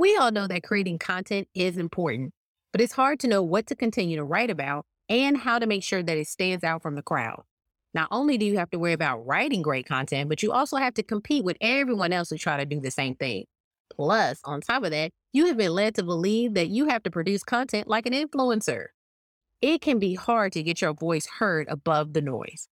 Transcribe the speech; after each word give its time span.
We 0.00 0.16
all 0.16 0.30
know 0.30 0.46
that 0.46 0.62
creating 0.62 0.98
content 0.98 1.46
is 1.54 1.76
important, 1.76 2.32
but 2.72 2.80
it's 2.80 2.94
hard 2.94 3.20
to 3.20 3.28
know 3.28 3.42
what 3.42 3.66
to 3.66 3.76
continue 3.76 4.16
to 4.16 4.24
write 4.24 4.48
about 4.48 4.86
and 5.10 5.36
how 5.36 5.58
to 5.58 5.66
make 5.66 5.82
sure 5.82 6.02
that 6.02 6.16
it 6.16 6.26
stands 6.26 6.64
out 6.64 6.80
from 6.80 6.94
the 6.94 7.02
crowd. 7.02 7.42
Not 7.92 8.08
only 8.10 8.38
do 8.38 8.46
you 8.46 8.56
have 8.56 8.70
to 8.70 8.78
worry 8.78 8.94
about 8.94 9.26
writing 9.26 9.60
great 9.60 9.86
content, 9.86 10.30
but 10.30 10.42
you 10.42 10.52
also 10.52 10.78
have 10.78 10.94
to 10.94 11.02
compete 11.02 11.44
with 11.44 11.58
everyone 11.60 12.14
else 12.14 12.30
who 12.30 12.38
try 12.38 12.56
to 12.56 12.64
do 12.64 12.80
the 12.80 12.90
same 12.90 13.14
thing. 13.14 13.44
Plus, 13.94 14.40
on 14.44 14.62
top 14.62 14.84
of 14.84 14.90
that, 14.90 15.10
you 15.34 15.44
have 15.48 15.58
been 15.58 15.74
led 15.74 15.94
to 15.96 16.02
believe 16.02 16.54
that 16.54 16.70
you 16.70 16.86
have 16.88 17.02
to 17.02 17.10
produce 17.10 17.42
content 17.42 17.86
like 17.86 18.06
an 18.06 18.14
influencer. 18.14 18.86
It 19.60 19.82
can 19.82 19.98
be 19.98 20.14
hard 20.14 20.54
to 20.54 20.62
get 20.62 20.80
your 20.80 20.94
voice 20.94 21.26
heard 21.40 21.68
above 21.68 22.14
the 22.14 22.22
noise. 22.22 22.68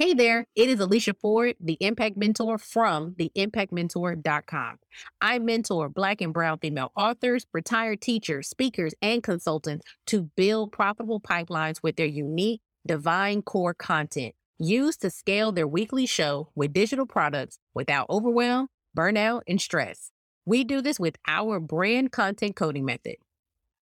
Hey 0.00 0.14
there, 0.14 0.46
it 0.54 0.68
is 0.68 0.78
Alicia 0.78 1.14
Ford, 1.14 1.56
the 1.58 1.76
Impact 1.80 2.16
Mentor 2.16 2.56
from 2.56 3.16
theimpactmentor.com. 3.16 4.78
I 5.20 5.40
mentor 5.40 5.88
Black 5.88 6.20
and 6.20 6.32
Brown 6.32 6.60
female 6.60 6.92
authors, 6.94 7.46
retired 7.52 8.00
teachers, 8.00 8.48
speakers, 8.48 8.94
and 9.02 9.24
consultants 9.24 9.84
to 10.06 10.30
build 10.36 10.70
profitable 10.70 11.20
pipelines 11.20 11.82
with 11.82 11.96
their 11.96 12.06
unique, 12.06 12.60
divine 12.86 13.42
core 13.42 13.74
content 13.74 14.36
used 14.60 15.00
to 15.00 15.10
scale 15.10 15.50
their 15.50 15.66
weekly 15.66 16.06
show 16.06 16.50
with 16.54 16.72
digital 16.72 17.04
products 17.04 17.58
without 17.74 18.08
overwhelm, 18.08 18.68
burnout, 18.96 19.40
and 19.48 19.60
stress. 19.60 20.12
We 20.46 20.62
do 20.62 20.80
this 20.80 21.00
with 21.00 21.16
our 21.26 21.58
brand 21.58 22.12
content 22.12 22.54
coding 22.54 22.84
method. 22.84 23.16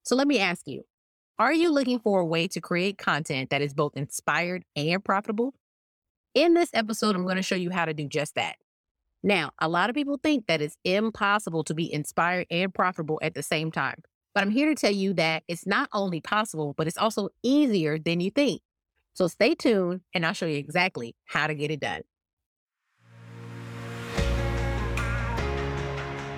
So 0.03 0.17
let 0.17 0.27
me 0.27 0.39
ask 0.39 0.67
you 0.67 0.85
are 1.39 1.53
you 1.53 1.71
looking 1.71 2.01
for 2.01 2.21
a 2.21 2.27
way 2.27 2.49
to 2.49 2.61
create 2.63 2.97
content 2.97 3.51
that 3.51 3.61
is 3.61 3.75
both 3.75 3.99
inspired 3.99 4.65
and 4.75 5.05
profitable? 5.05 5.53
In 6.37 6.53
this 6.53 6.69
episode, 6.75 7.17
I'm 7.17 7.23
going 7.23 7.37
to 7.37 7.43
show 7.43 7.55
you 7.55 7.71
how 7.71 7.87
to 7.87 7.95
do 7.95 8.07
just 8.07 8.35
that. 8.35 8.57
Now, 9.23 9.53
a 9.59 9.71
lot 9.71 9.89
of 9.89 9.95
people 9.95 10.21
think 10.23 10.49
that 10.49 10.61
it's 10.61 10.77
impossible 10.85 11.65
to 11.65 11.73
be 11.73 11.91
inspired 11.91 12.47
and 12.51 12.75
profitable 12.75 13.19
at 13.23 13.33
the 13.33 13.43
same 13.43 13.73
time. 13.73 14.03
But 14.35 14.43
I'm 14.43 14.51
here 14.51 14.69
to 14.69 14.75
tell 14.75 14.93
you 14.93 15.15
that 15.15 15.45
it's 15.49 15.67
not 15.67 15.89
only 15.95 16.21
possible, 16.21 16.75
but 16.77 16.87
it's 16.87 16.99
also 16.99 17.31
easier 17.43 17.99
than 17.99 18.21
you 18.21 18.31
think. 18.31 18.61
So 19.15 19.29
stay 19.29 19.55
tuned 19.55 20.03
and 20.13 20.27
I'll 20.27 20.35
show 20.35 20.45
you 20.45 20.59
exactly 20.59 21.17
how 21.25 21.47
to 21.47 21.55
get 21.55 21.71
it 21.71 21.81
done. 21.81 22.03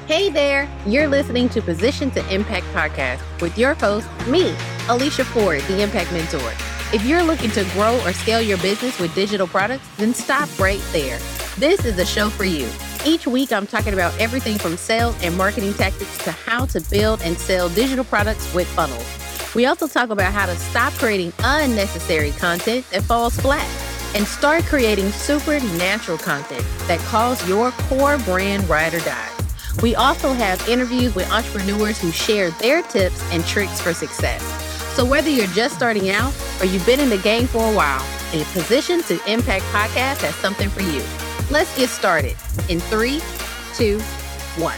Hey 0.07 0.31
there, 0.31 0.69
you're 0.87 1.09
listening 1.09 1.49
to 1.49 1.61
Position 1.61 2.13
to 2.13 2.33
Impact 2.33 2.67
podcast 2.67 3.21
with 3.43 3.59
your 3.59 3.75
host, 3.75 4.09
me, 4.29 4.55
Alicia 4.89 5.25
Ford, 5.25 5.61
the 5.63 5.83
Impact 5.83 6.13
Mentor. 6.13 6.78
If 6.91 7.05
you're 7.05 7.23
looking 7.23 7.51
to 7.51 7.65
grow 7.75 8.03
or 8.07 8.15
scale 8.15 8.41
your 8.41 8.57
business 8.59 8.99
with 8.99 9.15
digital 9.15 9.47
products, 9.47 9.87
then 9.99 10.15
stop 10.15 10.49
right 10.59 10.83
there. 10.91 11.19
This 11.59 11.85
is 11.85 11.99
a 11.99 12.07
show 12.07 12.31
for 12.31 12.45
you. 12.45 12.67
Each 13.05 13.27
week, 13.27 13.53
I'm 13.53 13.67
talking 13.67 13.93
about 13.93 14.19
everything 14.19 14.57
from 14.57 14.79
sales 14.79 15.15
and 15.23 15.37
marketing 15.37 15.75
tactics 15.75 16.17
to 16.25 16.33
how 16.33 16.65
to 16.65 16.81
build 16.81 17.21
and 17.21 17.37
sell 17.37 17.69
digital 17.69 18.05
products 18.05 18.55
with 18.55 18.67
funnels. 18.69 19.05
We 19.55 19.67
also 19.67 19.87
talk 19.87 20.09
about 20.09 20.33
how 20.33 20.47
to 20.47 20.57
stop 20.57 20.95
creating 20.95 21.35
unnecessary 21.41 22.31
content 22.31 22.89
that 22.89 23.03
falls 23.03 23.39
flat 23.39 23.69
and 24.17 24.27
start 24.27 24.65
creating 24.65 25.11
supernatural 25.11 26.17
content 26.17 26.65
that 26.87 27.01
calls 27.01 27.47
your 27.47 27.71
core 27.73 28.17
brand 28.21 28.67
ride 28.67 28.95
or 28.95 29.01
die. 29.01 29.31
We 29.83 29.95
also 29.95 30.33
have 30.33 30.67
interviews 30.67 31.15
with 31.15 31.31
entrepreneurs 31.31 32.01
who 32.01 32.13
share 32.13 32.51
their 32.53 32.81
tips 32.81 33.23
and 33.31 33.45
tricks 33.45 33.79
for 33.79 33.93
success. 33.93 34.58
So 34.99 35.05
whether 35.05 35.31
you're 35.31 35.47
just 35.47 35.77
starting 35.77 36.11
out 36.11 36.35
or 36.61 36.67
you've 36.67 36.85
been 36.85 36.99
in 36.99 37.09
the 37.09 37.19
game 37.19 37.47
for 37.47 37.59
a 37.59 37.73
while, 37.73 38.05
a 38.33 38.43
Position 38.47 39.01
to 39.05 39.15
Impact 39.31 39.65
podcast 39.67 40.23
has 40.23 40.35
something 40.35 40.69
for 40.69 40.83
you. 40.83 41.01
Let's 41.53 41.73
get 41.77 41.89
started 41.89 42.37
in 42.69 42.81
three, 42.81 43.21
two, 43.77 44.01
one. 44.59 44.77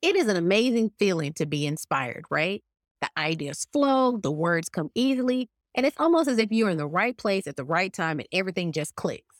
It 0.00 0.16
is 0.16 0.28
an 0.28 0.36
amazing 0.38 0.92
feeling 0.98 1.34
to 1.34 1.44
be 1.44 1.66
inspired, 1.66 2.24
right? 2.30 2.64
The 3.02 3.10
ideas 3.18 3.66
flow, 3.70 4.16
the 4.16 4.32
words 4.32 4.70
come 4.70 4.88
easily, 4.94 5.50
and 5.74 5.84
it's 5.84 6.00
almost 6.00 6.30
as 6.30 6.38
if 6.38 6.50
you're 6.52 6.70
in 6.70 6.78
the 6.78 6.86
right 6.86 7.14
place 7.14 7.46
at 7.46 7.56
the 7.56 7.64
right 7.64 7.92
time 7.92 8.18
and 8.18 8.28
everything 8.32 8.72
just 8.72 8.94
clicks. 8.94 9.36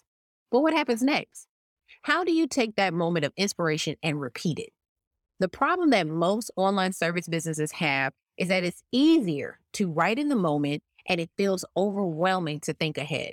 But 0.52 0.60
what 0.60 0.74
happens 0.74 1.02
next? 1.02 1.46
How 2.06 2.22
do 2.22 2.30
you 2.30 2.46
take 2.46 2.76
that 2.76 2.94
moment 2.94 3.24
of 3.24 3.32
inspiration 3.36 3.96
and 4.00 4.20
repeat 4.20 4.60
it? 4.60 4.68
The 5.40 5.48
problem 5.48 5.90
that 5.90 6.06
most 6.06 6.52
online 6.54 6.92
service 6.92 7.26
businesses 7.26 7.72
have 7.72 8.12
is 8.38 8.46
that 8.46 8.62
it's 8.62 8.84
easier 8.92 9.58
to 9.72 9.90
write 9.90 10.20
in 10.20 10.28
the 10.28 10.36
moment 10.36 10.84
and 11.08 11.20
it 11.20 11.30
feels 11.36 11.64
overwhelming 11.76 12.60
to 12.60 12.74
think 12.74 12.96
ahead. 12.96 13.32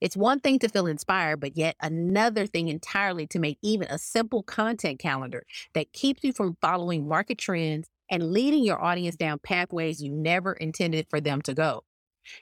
It's 0.00 0.16
one 0.16 0.38
thing 0.38 0.60
to 0.60 0.68
feel 0.68 0.86
inspired, 0.86 1.40
but 1.40 1.56
yet 1.56 1.74
another 1.82 2.46
thing 2.46 2.68
entirely 2.68 3.26
to 3.26 3.40
make 3.40 3.58
even 3.62 3.88
a 3.88 3.98
simple 3.98 4.44
content 4.44 5.00
calendar 5.00 5.42
that 5.74 5.92
keeps 5.92 6.22
you 6.22 6.32
from 6.32 6.56
following 6.62 7.08
market 7.08 7.38
trends 7.38 7.88
and 8.08 8.30
leading 8.30 8.62
your 8.62 8.80
audience 8.80 9.16
down 9.16 9.40
pathways 9.40 10.00
you 10.00 10.12
never 10.12 10.52
intended 10.52 11.08
for 11.10 11.20
them 11.20 11.42
to 11.42 11.52
go. 11.52 11.82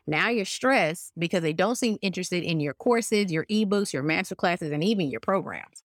Now 0.06 0.28
you're 0.28 0.44
stressed 0.44 1.12
because 1.19 1.43
they 1.43 1.53
don't 1.53 1.76
seem 1.76 1.98
interested 2.03 2.43
in 2.43 2.60
your 2.60 2.75
courses, 2.75 3.32
your 3.32 3.47
ebooks, 3.47 3.93
your 3.93 4.03
master 4.03 4.34
classes, 4.34 4.70
and 4.70 4.82
even 4.82 5.10
your 5.10 5.20
programs. 5.20 5.82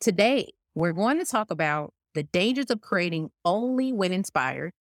Today, 0.00 0.52
we're 0.74 0.92
going 0.92 1.18
to 1.18 1.24
talk 1.24 1.50
about 1.50 1.92
the 2.14 2.22
dangers 2.22 2.70
of 2.70 2.80
creating 2.80 3.30
only 3.44 3.92
when 3.92 4.12
inspired, 4.12 4.72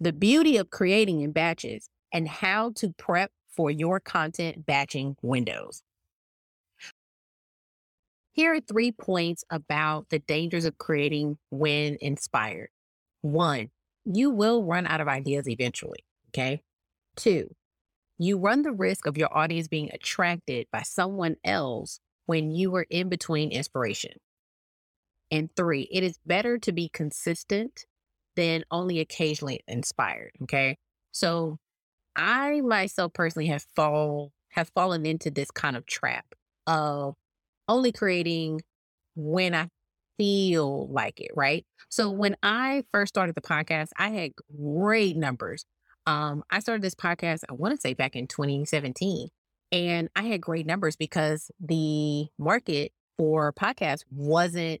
the 0.00 0.12
beauty 0.12 0.56
of 0.56 0.70
creating 0.70 1.20
in 1.20 1.32
batches, 1.32 1.88
and 2.12 2.28
how 2.28 2.72
to 2.76 2.94
prep 2.96 3.30
for 3.48 3.70
your 3.70 4.00
content 4.00 4.64
batching 4.64 5.16
windows. 5.22 5.82
Here 8.32 8.54
are 8.54 8.60
three 8.60 8.92
points 8.92 9.42
about 9.50 10.10
the 10.10 10.20
dangers 10.20 10.64
of 10.64 10.78
creating 10.78 11.38
when 11.50 11.98
inspired. 12.00 12.68
One, 13.20 13.70
you 14.04 14.30
will 14.30 14.62
run 14.62 14.86
out 14.86 15.00
of 15.00 15.08
ideas 15.08 15.48
eventually. 15.48 16.04
Okay. 16.30 16.62
Two, 17.16 17.50
you 18.18 18.38
run 18.38 18.62
the 18.62 18.72
risk 18.72 19.06
of 19.06 19.16
your 19.16 19.34
audience 19.36 19.68
being 19.68 19.90
attracted 19.92 20.66
by 20.72 20.82
someone 20.82 21.36
else 21.44 22.00
when 22.26 22.50
you 22.50 22.74
are 22.76 22.86
in 22.90 23.08
between 23.08 23.50
inspiration. 23.50 24.12
And 25.30 25.48
three, 25.56 25.88
it 25.92 26.02
is 26.02 26.18
better 26.26 26.58
to 26.58 26.72
be 26.72 26.88
consistent 26.88 27.86
than 28.36 28.64
only 28.70 29.00
occasionally 29.00 29.60
inspired. 29.68 30.32
Okay. 30.42 30.76
So 31.12 31.58
I 32.16 32.60
myself 32.62 33.12
personally 33.12 33.46
have 33.48 33.64
fall 33.74 34.32
have 34.52 34.70
fallen 34.74 35.06
into 35.06 35.30
this 35.30 35.50
kind 35.50 35.76
of 35.76 35.86
trap 35.86 36.24
of 36.66 37.14
only 37.68 37.92
creating 37.92 38.62
when 39.14 39.54
I 39.54 39.68
feel 40.16 40.88
like 40.88 41.20
it, 41.20 41.30
right? 41.36 41.64
So 41.88 42.10
when 42.10 42.36
I 42.42 42.84
first 42.92 43.10
started 43.10 43.34
the 43.34 43.40
podcast, 43.40 43.88
I 43.96 44.10
had 44.10 44.32
great 44.58 45.16
numbers. 45.16 45.64
Um, 46.08 46.42
I 46.50 46.60
started 46.60 46.80
this 46.80 46.94
podcast, 46.94 47.40
I 47.50 47.52
want 47.52 47.74
to 47.74 47.80
say 47.80 47.92
back 47.92 48.16
in 48.16 48.26
2017. 48.26 49.28
And 49.70 50.08
I 50.16 50.22
had 50.22 50.40
great 50.40 50.64
numbers 50.64 50.96
because 50.96 51.50
the 51.60 52.28
market 52.38 52.92
for 53.18 53.52
podcasts 53.52 54.04
wasn't, 54.10 54.80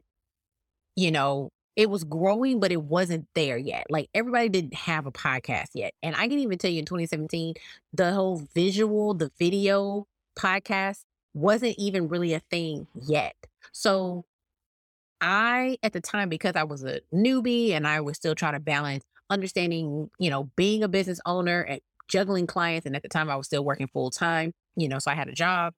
you 0.96 1.10
know, 1.10 1.50
it 1.76 1.90
was 1.90 2.04
growing, 2.04 2.60
but 2.60 2.72
it 2.72 2.80
wasn't 2.82 3.26
there 3.34 3.58
yet. 3.58 3.84
Like 3.90 4.08
everybody 4.14 4.48
didn't 4.48 4.72
have 4.72 5.04
a 5.04 5.12
podcast 5.12 5.66
yet. 5.74 5.92
And 6.02 6.16
I 6.16 6.28
can 6.28 6.38
even 6.38 6.56
tell 6.56 6.70
you 6.70 6.78
in 6.78 6.86
2017, 6.86 7.56
the 7.92 8.10
whole 8.14 8.42
visual, 8.54 9.12
the 9.12 9.30
video 9.38 10.06
podcast 10.34 11.04
wasn't 11.34 11.74
even 11.76 12.08
really 12.08 12.32
a 12.32 12.40
thing 12.40 12.86
yet. 12.94 13.36
So 13.72 14.24
I, 15.20 15.76
at 15.82 15.92
the 15.92 16.00
time, 16.00 16.30
because 16.30 16.56
I 16.56 16.64
was 16.64 16.84
a 16.84 17.00
newbie 17.14 17.72
and 17.72 17.86
I 17.86 18.00
was 18.00 18.16
still 18.16 18.34
trying 18.34 18.54
to 18.54 18.60
balance 18.60 19.04
understanding, 19.30 20.10
you 20.18 20.30
know, 20.30 20.50
being 20.56 20.82
a 20.82 20.88
business 20.88 21.20
owner 21.26 21.62
and 21.62 21.80
juggling 22.08 22.46
clients. 22.46 22.86
And 22.86 22.96
at 22.96 23.02
the 23.02 23.08
time 23.08 23.30
I 23.30 23.36
was 23.36 23.46
still 23.46 23.64
working 23.64 23.88
full 23.88 24.10
time, 24.10 24.52
you 24.76 24.88
know, 24.88 24.98
so 24.98 25.10
I 25.10 25.14
had 25.14 25.28
a 25.28 25.32
job. 25.32 25.74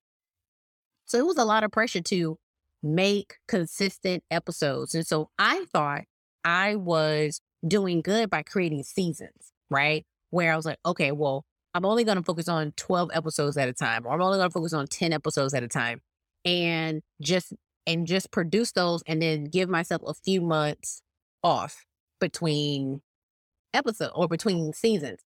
So 1.07 1.19
it 1.19 1.27
was 1.27 1.39
a 1.39 1.45
lot 1.45 1.65
of 1.65 1.73
pressure 1.73 2.01
to 2.03 2.39
make 2.83 3.37
consistent 3.49 4.23
episodes. 4.31 4.95
And 4.95 5.07
so 5.07 5.31
I 5.39 5.67
thought 5.73 6.03
I 6.45 6.77
was 6.77 7.41
doing 7.67 8.01
good 8.01 8.31
by 8.31 8.43
creating 8.43 8.85
seasons, 8.85 9.53
right? 9.71 10.05
Where 10.31 10.53
I 10.53 10.57
was 10.57 10.65
like, 10.65 10.79
okay, 10.87 11.13
well, 11.13 11.45
I'm 11.75 11.85
only 11.85 12.05
going 12.05 12.17
to 12.17 12.25
focus 12.25 12.49
on 12.49 12.73
12 12.77 13.11
episodes 13.13 13.57
at 13.57 13.69
a 13.69 13.73
time, 13.73 14.07
or 14.07 14.13
I'm 14.13 14.23
only 14.23 14.39
going 14.39 14.49
to 14.49 14.53
focus 14.53 14.73
on 14.73 14.87
10 14.87 15.13
episodes 15.13 15.55
at 15.55 15.63
a 15.63 15.69
time 15.69 16.01
and 16.45 17.03
just 17.21 17.53
and 17.87 18.07
just 18.07 18.31
produce 18.31 18.73
those 18.73 19.03
and 19.07 19.21
then 19.21 19.45
give 19.45 19.69
myself 19.69 20.03
a 20.07 20.15
few 20.15 20.41
months 20.41 21.03
off 21.43 21.85
between 22.21 23.01
episode 23.75 24.11
or 24.15 24.29
between 24.29 24.73
seasons. 24.73 25.21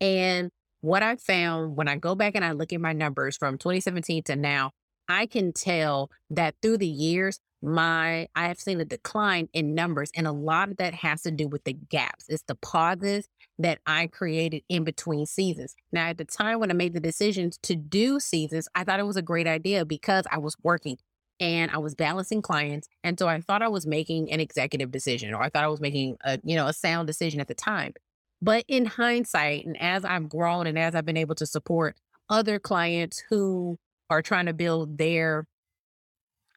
And 0.00 0.50
what 0.80 1.02
I 1.02 1.16
found 1.16 1.76
when 1.76 1.88
I 1.88 1.96
go 1.96 2.14
back 2.14 2.34
and 2.34 2.44
I 2.44 2.52
look 2.52 2.72
at 2.72 2.80
my 2.80 2.92
numbers 2.92 3.36
from 3.36 3.58
2017 3.58 4.24
to 4.24 4.36
now, 4.36 4.72
I 5.08 5.26
can 5.26 5.52
tell 5.52 6.10
that 6.30 6.54
through 6.60 6.78
the 6.78 6.86
years, 6.86 7.40
my 7.62 8.28
I 8.34 8.48
have 8.48 8.58
seen 8.58 8.80
a 8.80 8.84
decline 8.84 9.48
in 9.54 9.74
numbers, 9.74 10.10
and 10.14 10.26
a 10.26 10.32
lot 10.32 10.68
of 10.68 10.76
that 10.76 10.94
has 10.94 11.22
to 11.22 11.30
do 11.30 11.48
with 11.48 11.64
the 11.64 11.72
gaps. 11.72 12.26
It's 12.28 12.44
the 12.46 12.54
pauses 12.54 13.26
that 13.58 13.78
I 13.86 14.08
created 14.08 14.62
in 14.68 14.84
between 14.84 15.24
seasons. 15.24 15.74
Now, 15.92 16.08
at 16.08 16.18
the 16.18 16.24
time 16.24 16.60
when 16.60 16.70
I 16.70 16.74
made 16.74 16.92
the 16.92 17.00
decision 17.00 17.50
to 17.62 17.74
do 17.74 18.20
seasons, 18.20 18.68
I 18.74 18.84
thought 18.84 19.00
it 19.00 19.06
was 19.06 19.16
a 19.16 19.22
great 19.22 19.46
idea 19.46 19.84
because 19.84 20.24
I 20.30 20.38
was 20.38 20.56
working 20.62 20.98
and 21.40 21.70
I 21.70 21.78
was 21.78 21.94
balancing 21.94 22.42
clients, 22.42 22.88
and 23.02 23.18
so 23.18 23.28
I 23.28 23.40
thought 23.40 23.62
I 23.62 23.68
was 23.68 23.86
making 23.86 24.30
an 24.30 24.40
executive 24.40 24.90
decision, 24.90 25.34
or 25.34 25.42
I 25.42 25.48
thought 25.48 25.64
I 25.64 25.68
was 25.68 25.80
making 25.80 26.16
a 26.24 26.38
you 26.44 26.56
know 26.56 26.66
a 26.66 26.72
sound 26.72 27.06
decision 27.06 27.40
at 27.40 27.48
the 27.48 27.54
time. 27.54 27.94
But 28.42 28.64
in 28.68 28.84
hindsight, 28.84 29.64
and 29.66 29.80
as 29.80 30.04
I've 30.04 30.28
grown 30.28 30.66
and 30.66 30.78
as 30.78 30.94
I've 30.94 31.06
been 31.06 31.16
able 31.16 31.34
to 31.36 31.46
support 31.46 31.96
other 32.28 32.58
clients 32.58 33.22
who 33.30 33.78
are 34.10 34.22
trying 34.22 34.46
to 34.46 34.52
build 34.52 34.98
their 34.98 35.46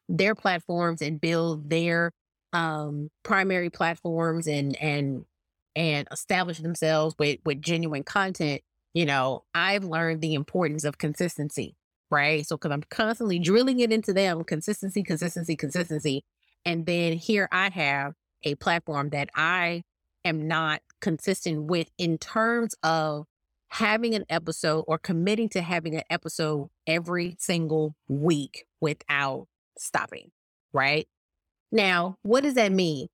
their 0.08 0.34
platforms 0.34 1.02
and 1.02 1.20
build 1.20 1.68
their 1.68 2.12
um, 2.52 3.10
primary 3.22 3.70
platforms 3.70 4.46
and 4.46 4.76
and 4.76 5.24
and 5.76 6.08
establish 6.10 6.58
themselves 6.58 7.14
with 7.18 7.38
with 7.44 7.60
genuine 7.60 8.02
content 8.02 8.62
you 8.94 9.04
know 9.04 9.44
i've 9.54 9.84
learned 9.84 10.20
the 10.22 10.32
importance 10.34 10.82
of 10.84 10.96
consistency 10.96 11.76
right 12.10 12.46
so 12.46 12.56
because 12.56 12.70
i'm 12.70 12.82
constantly 12.90 13.38
drilling 13.38 13.80
it 13.80 13.92
into 13.92 14.12
them 14.12 14.44
consistency 14.44 15.02
consistency 15.02 15.56
consistency 15.56 16.24
and 16.64 16.86
then 16.86 17.12
here 17.14 17.48
i 17.52 17.68
have 17.70 18.14
a 18.44 18.54
platform 18.56 19.10
that 19.10 19.28
i 19.34 19.82
am 20.24 20.46
not 20.46 20.80
consistent 21.00 21.64
with 21.64 21.90
in 21.98 22.18
terms 22.18 22.74
of 22.82 23.26
having 23.68 24.14
an 24.14 24.24
episode 24.28 24.84
or 24.86 24.98
committing 24.98 25.48
to 25.50 25.60
having 25.60 25.94
an 25.94 26.02
episode 26.10 26.68
every 26.86 27.36
single 27.38 27.94
week 28.08 28.64
without 28.80 29.46
stopping, 29.76 30.30
right? 30.72 31.06
Now, 31.70 32.16
what 32.22 32.42
does 32.42 32.54
that 32.54 32.72
mean? 32.72 33.08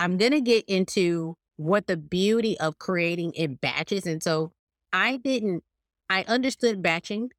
I'm 0.00 0.16
going 0.16 0.32
to 0.32 0.40
get 0.40 0.64
into 0.66 1.34
what 1.56 1.86
the 1.86 1.96
beauty 1.96 2.58
of 2.60 2.78
creating 2.78 3.32
in 3.32 3.56
batches. 3.56 4.06
And 4.06 4.22
so 4.22 4.52
I 4.92 5.16
didn't, 5.16 5.64
I 6.10 6.24
understood 6.26 6.82
batching, 6.82 7.30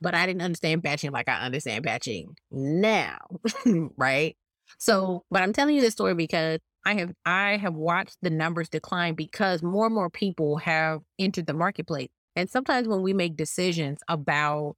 but 0.00 0.14
I 0.14 0.26
didn't 0.26 0.42
understand 0.42 0.82
batching 0.82 1.12
like 1.12 1.28
I 1.28 1.40
understand 1.40 1.84
batching 1.84 2.34
now, 2.50 3.18
right? 3.96 4.36
So, 4.78 5.24
but 5.30 5.42
I'm 5.42 5.52
telling 5.52 5.76
you 5.76 5.80
this 5.80 5.92
story 5.92 6.14
because 6.14 6.60
I 6.84 6.94
have 6.94 7.12
I 7.24 7.56
have 7.56 7.74
watched 7.74 8.16
the 8.22 8.30
numbers 8.30 8.68
decline 8.68 9.14
because 9.14 9.62
more 9.62 9.86
and 9.86 9.94
more 9.94 10.10
people 10.10 10.58
have 10.58 11.00
entered 11.18 11.46
the 11.46 11.54
marketplace. 11.54 12.08
And 12.36 12.48
sometimes 12.50 12.86
when 12.86 13.02
we 13.02 13.12
make 13.12 13.36
decisions 13.36 14.00
about 14.08 14.76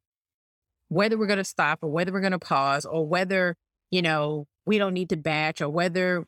whether 0.89 1.19
we're 1.19 1.27
going 1.27 1.39
to 1.39 1.45
stop 1.45 1.81
or 1.83 1.91
whether 1.91 2.13
we're 2.13 2.21
going 2.21 2.33
to 2.33 2.39
pause 2.39 2.87
or 2.87 3.07
whether, 3.07 3.57
you 3.91 4.01
know, 4.01 4.47
we 4.65 4.79
don't 4.79 4.95
need 4.95 5.11
to 5.11 5.17
batch 5.17 5.61
or 5.61 5.69
whether, 5.69 6.25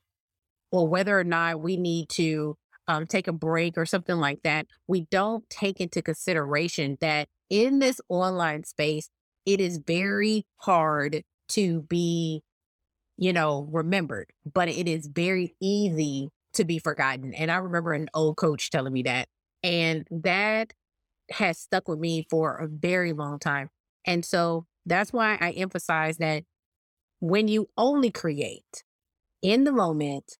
or 0.71 0.89
whether 0.89 1.19
or 1.19 1.25
not 1.25 1.61
we 1.61 1.77
need 1.77 2.09
to 2.11 2.56
um, 2.91 3.07
take 3.07 3.29
a 3.29 3.33
break 3.33 3.79
or 3.79 3.87
something 3.87 4.17
like 4.17 4.43
that, 4.43 4.67
we 4.89 5.07
don't 5.13 5.49
take 5.49 5.81
into 5.81 6.03
consideration 6.03 6.99
that 7.01 7.29
in 7.49 7.79
this 7.79 8.01
online 8.09 8.65
space, 8.65 9.09
it 9.47 9.61
is 9.61 9.79
very 9.87 10.45
hard 10.57 11.23
to 11.51 11.83
be, 11.83 12.43
you 13.17 13.33
know, 13.33 13.69
remembered, 13.71 14.27
but 14.53 14.69
it 14.69 14.89
is 14.89 15.07
very 15.07 15.55
easy 15.61 16.31
to 16.55 16.65
be 16.65 16.81
forgotten. 16.81 17.33
And 17.33 17.49
I 17.49 17.59
remember 17.59 17.93
an 17.93 18.09
old 18.13 18.37
coach 18.37 18.71
telling 18.71 18.93
me 18.93 19.05
that. 19.05 19.29
And 19.63 20.05
that 20.11 20.73
has 21.31 21.61
stuck 21.61 21.87
with 21.87 22.01
me 22.01 22.27
for 22.29 22.57
a 22.57 22.67
very 22.67 23.13
long 23.13 23.39
time. 23.39 23.69
And 24.05 24.25
so 24.25 24.67
that's 24.85 25.13
why 25.13 25.39
I 25.41 25.53
emphasize 25.53 26.17
that 26.17 26.43
when 27.21 27.47
you 27.47 27.69
only 27.79 28.11
create 28.11 28.83
in 29.43 29.63
the 29.63 29.73
moment 29.73 30.39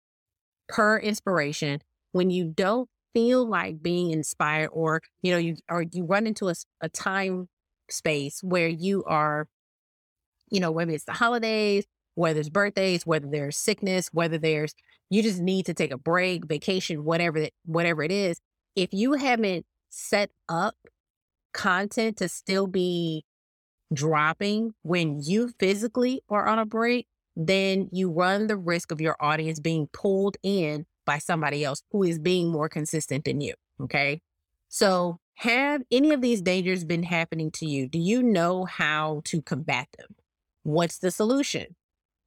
per 0.69 0.99
inspiration, 0.99 1.81
when 2.13 2.31
you 2.31 2.45
don't 2.45 2.89
feel 3.15 3.49
like 3.49 3.83
being 3.83 4.11
inspired 4.11 4.69
or, 4.73 5.01
you 5.23 5.33
know, 5.33 5.39
you 5.39 5.57
or 5.69 5.85
you 5.93 6.05
run 6.05 6.27
into 6.27 6.49
a, 6.49 6.55
a 6.81 6.89
time 6.89 7.49
space 7.91 8.41
where 8.43 8.69
you 8.69 9.05
are, 9.05 9.47
you 10.51 10.61
know, 10.61 10.71
whether 10.71 10.93
it's 10.93 11.05
the 11.05 11.13
holidays, 11.13 11.85
whether 12.15 12.41
it's 12.41 12.49
birthdays, 12.49 13.07
whether 13.07 13.27
there's 13.29 13.57
sickness, 13.57 14.09
whether 14.13 14.39
there's 14.39 14.75
you 15.09 15.23
just 15.23 15.41
need 15.41 15.67
to 15.67 15.75
take 15.75 15.93
a 15.93 15.99
break, 15.99 16.47
vacation, 16.47 17.05
whatever 17.05 17.41
that 17.41 17.53
whatever 17.65 18.03
it 18.03 18.13
is. 18.13 18.41
If 18.77 18.93
you 18.93 19.15
haven't 19.15 19.67
set 19.89 20.31
up 20.49 20.77
content 21.53 22.17
to 22.19 22.29
still 22.29 22.69
be 22.69 23.25
dropping 23.93 24.73
when 24.83 25.21
you 25.21 25.53
physically 25.59 26.23
are 26.29 26.47
on 26.47 26.61
a 26.61 26.65
break, 26.65 27.09
then 27.37 27.89
you 27.93 28.11
run 28.11 28.47
the 28.47 28.57
risk 28.57 28.93
of 28.93 29.01
your 29.01 29.17
audience 29.21 29.59
being 29.59 29.89
pulled 29.93 30.37
in 30.43 30.87
by 31.11 31.19
somebody 31.19 31.65
else 31.65 31.83
who 31.91 32.05
is 32.05 32.21
being 32.21 32.53
more 32.53 32.69
consistent 32.69 33.25
than 33.25 33.41
you. 33.41 33.55
Okay. 33.83 34.21
So, 34.69 35.19
have 35.39 35.83
any 35.91 36.13
of 36.13 36.21
these 36.21 36.41
dangers 36.41 36.85
been 36.85 37.03
happening 37.03 37.51
to 37.53 37.67
you? 37.67 37.89
Do 37.89 37.99
you 37.99 38.23
know 38.23 38.65
how 38.65 39.23
to 39.25 39.43
combat 39.43 39.89
them? 39.99 40.15
What's 40.63 40.99
the 40.99 41.11
solution? 41.11 41.75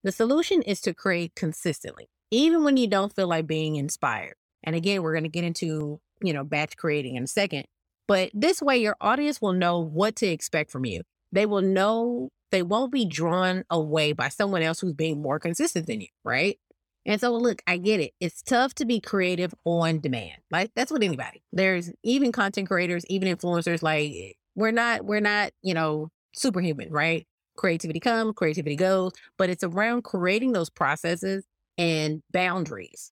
The 0.03 0.11
solution 0.11 0.61
is 0.63 0.81
to 0.81 0.93
create 0.93 1.33
consistently, 1.33 2.09
even 2.29 2.65
when 2.65 2.75
you 2.75 2.87
don't 2.87 3.15
feel 3.15 3.27
like 3.27 3.47
being 3.47 3.77
inspired. 3.77 4.35
And 4.63 4.75
again, 4.75 5.01
we're 5.01 5.13
going 5.13 5.23
to 5.23 5.29
get 5.29 5.45
into, 5.45 6.01
you 6.21 6.33
know, 6.33 6.43
batch 6.43 6.75
creating 6.75 7.15
in 7.15 7.23
a 7.23 7.27
second. 7.27 7.63
But 8.05 8.31
this 8.33 8.61
way, 8.61 8.79
your 8.79 8.97
audience 8.99 9.41
will 9.41 9.53
know 9.53 9.79
what 9.79 10.17
to 10.17 10.27
expect 10.27 10.71
from 10.71 10.83
you 10.83 11.03
they 11.33 11.47
will 11.47 11.63
know 11.63 12.29
they 12.51 12.61
won't 12.61 12.91
be 12.91 13.05
drawn 13.05 13.63
away 13.69 14.13
by 14.13 14.29
someone 14.29 14.61
else 14.61 14.79
who's 14.79 14.93
being 14.93 15.19
more 15.19 15.39
consistent 15.39 15.87
than 15.87 15.99
you, 15.99 16.07
right? 16.23 16.59
And 17.05 17.19
so, 17.19 17.33
look, 17.33 17.61
I 17.67 17.77
get 17.77 17.99
it. 17.99 18.11
It's 18.19 18.41
tough 18.41 18.73
to 18.75 18.85
be 18.85 18.99
creative 19.01 19.53
on 19.65 19.99
demand. 19.99 20.37
Like 20.51 20.71
that's 20.75 20.91
what 20.91 21.03
anybody. 21.03 21.43
There's 21.51 21.91
even 22.03 22.31
content 22.31 22.67
creators, 22.67 23.05
even 23.07 23.35
influencers. 23.35 23.81
Like 23.83 24.37
we're 24.55 24.71
not, 24.71 25.05
we're 25.05 25.19
not, 25.19 25.51
you 25.61 25.73
know, 25.73 26.09
superhuman, 26.33 26.91
right? 26.91 27.27
Creativity 27.57 27.99
comes, 27.99 28.33
creativity 28.35 28.75
goes, 28.75 29.11
but 29.37 29.49
it's 29.49 29.63
around 29.63 30.03
creating 30.03 30.53
those 30.53 30.69
processes 30.69 31.45
and 31.77 32.21
boundaries 32.31 33.11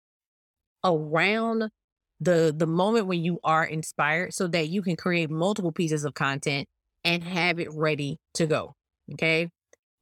around 0.83 1.69
the 2.19 2.53
the 2.55 2.67
moment 2.67 3.07
when 3.07 3.23
you 3.23 3.39
are 3.43 3.63
inspired, 3.63 4.33
so 4.33 4.47
that 4.47 4.69
you 4.69 4.81
can 4.81 4.95
create 4.95 5.29
multiple 5.29 5.71
pieces 5.71 6.05
of 6.05 6.13
content 6.13 6.67
and 7.03 7.23
have 7.23 7.59
it 7.59 7.69
ready 7.73 8.19
to 8.35 8.45
go. 8.45 8.75
Okay. 9.13 9.49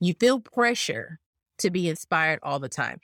You 0.01 0.13
feel 0.19 0.39
pressure 0.39 1.19
to 1.59 1.69
be 1.69 1.89
inspired 1.89 2.39
all 2.43 2.59
the 2.59 2.69
time, 2.69 2.99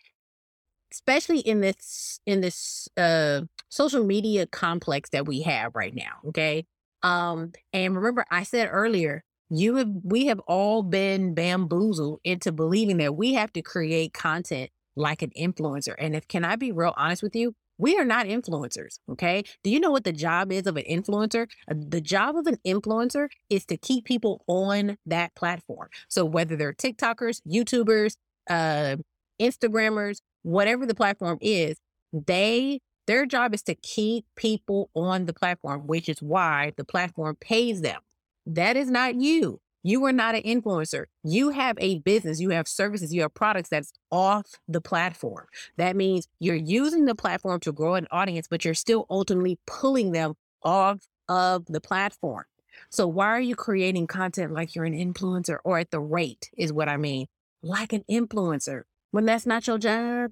especially 0.91 1.39
in 1.39 1.61
this, 1.61 2.19
in 2.25 2.41
this, 2.41 2.87
uh, 2.97 3.41
social 3.69 4.03
media 4.03 4.47
complex 4.47 5.09
that 5.09 5.25
we 5.25 5.41
have 5.41 5.75
right 5.75 5.93
now. 5.93 6.19
Okay. 6.29 6.65
Um, 7.03 7.51
and 7.73 7.95
remember, 7.95 8.25
I 8.31 8.43
said 8.43 8.69
earlier, 8.71 9.23
you 9.49 9.75
have, 9.75 9.89
we 10.03 10.25
have 10.27 10.39
all 10.47 10.81
been 10.81 11.33
bamboozled 11.33 12.19
into 12.23 12.51
believing 12.51 12.97
that 12.97 13.15
we 13.15 13.33
have 13.33 13.54
to 13.54 13.61
create 13.61 14.13
content 14.13 14.71
like 14.95 15.21
an 15.21 15.31
influencer. 15.37 15.94
And 15.99 16.15
if, 16.15 16.27
can 16.27 16.44
I 16.44 16.56
be 16.56 16.71
real 16.71 16.94
honest 16.97 17.21
with 17.21 17.35
you? 17.35 17.54
We 17.77 17.97
are 17.97 18.06
not 18.06 18.25
influencers, 18.25 18.99
okay? 19.11 19.44
Do 19.61 19.69
you 19.69 19.81
know 19.81 19.92
what 19.92 20.06
the 20.06 20.13
job 20.13 20.51
is 20.51 20.65
of 20.65 20.77
an 20.77 20.85
influencer? 20.89 21.47
Uh, 21.69 21.75
the 21.77 21.99
job 21.99 22.37
of 22.37 22.47
an 22.47 22.57
influencer 22.65 23.27
is 23.49 23.65
to 23.65 23.75
keep 23.75 24.06
people 24.06 24.42
on 24.47 24.97
that 25.06 25.35
platform. 25.35 25.89
So 26.07 26.23
whether 26.23 26.56
they're 26.56 26.73
TikTokers, 26.73 27.42
YouTubers, 27.45 28.15
uh, 28.49 28.95
Instagrammers, 29.42 30.21
whatever 30.45 30.85
the 30.85 30.95
platform 30.95 31.40
is, 31.42 31.78
they 32.14 32.80
their 33.07 33.25
job 33.25 33.54
is 33.54 33.61
to 33.64 33.75
keep 33.75 34.25
people 34.35 34.90
on 34.95 35.25
the 35.25 35.33
platform, 35.33 35.85
which 35.85 36.09
is 36.09 36.21
why 36.21 36.73
the 36.75 36.83
platform 36.83 37.35
pays 37.40 37.81
them. 37.81 38.02
That 38.47 38.78
is 38.78 38.90
not 38.90 39.16
you. 39.16 39.59
You 39.83 40.04
are 40.06 40.11
not 40.11 40.33
an 40.33 40.42
influencer. 40.42 41.06
You 41.23 41.52
have 41.52 41.78
a 41.80 41.99
business, 41.99 42.40
you 42.40 42.49
have 42.49 42.68
services, 42.68 43.14
you 43.14 43.21
have 43.21 43.35
products 43.35 43.69
that's 43.69 43.94
off 44.11 44.54
the 44.68 44.81
platform. 44.81 45.45
That 45.78 45.95
means 45.95 46.28
you're 46.40 46.56
using 46.56 47.06
the 47.06 47.14
platform 47.14 47.59
to 47.61 47.71
grow 47.71 47.94
an 47.94 48.07
audience, 48.09 48.47
but 48.47 48.66
you're 48.66 48.73
still 48.73 49.06
ultimately 49.11 49.59
pulling 49.68 50.11
them 50.11 50.33
off 50.64 51.07
of 51.30 51.68
the 51.68 51.81
platform. 51.81 52.45
So 52.90 53.07
why 53.07 53.28
are 53.28 53.42
you 53.42 53.56
creating 53.56 54.07
content 54.07 54.52
like 54.52 54.73
you're 54.73 54.85
an 54.85 54.97
influencer 54.97 55.57
or 55.64 55.78
at 55.78 55.92
the 55.92 55.99
rate 55.99 56.49
is 56.57 56.73
what 56.73 56.90
I 56.90 56.97
mean, 56.97 57.28
like 57.61 57.94
an 57.94 58.04
influencer 58.09 58.83
when 59.12 59.26
that's 59.26 59.45
not 59.45 59.68
your 59.68 59.78
job? 59.78 60.31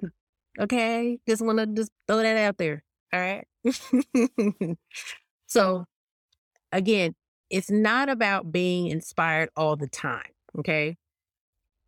Okay. 0.59 1.19
Just 1.27 1.43
want 1.43 1.59
to 1.59 1.67
just 1.67 1.91
throw 2.07 2.17
that 2.17 2.37
out 2.37 2.57
there. 2.57 2.83
All 3.11 3.19
right. 3.19 3.45
so 5.47 5.85
again, 6.71 7.15
it's 7.49 7.71
not 7.71 8.09
about 8.09 8.51
being 8.51 8.87
inspired 8.87 9.49
all 9.55 9.75
the 9.75 9.87
time. 9.87 10.31
Okay. 10.59 10.97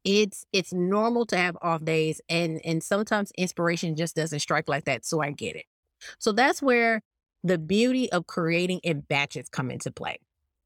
It's 0.03 0.45
it's 0.53 0.71
normal 0.71 1.25
to 1.27 1.37
have 1.37 1.57
off 1.61 1.83
days 1.83 2.21
and 2.29 2.61
and 2.63 2.83
sometimes 2.83 3.31
inspiration 3.37 3.95
just 3.95 4.15
doesn't 4.15 4.39
strike 4.39 4.69
like 4.69 4.85
that. 4.85 5.05
So 5.05 5.21
I 5.21 5.31
get 5.31 5.55
it. 5.55 5.65
So 6.19 6.31
that's 6.31 6.61
where 6.61 7.01
the 7.43 7.57
beauty 7.57 8.11
of 8.11 8.27
creating 8.27 8.79
in 8.83 9.01
batches 9.01 9.49
come 9.49 9.71
into 9.71 9.91
play. 9.91 10.19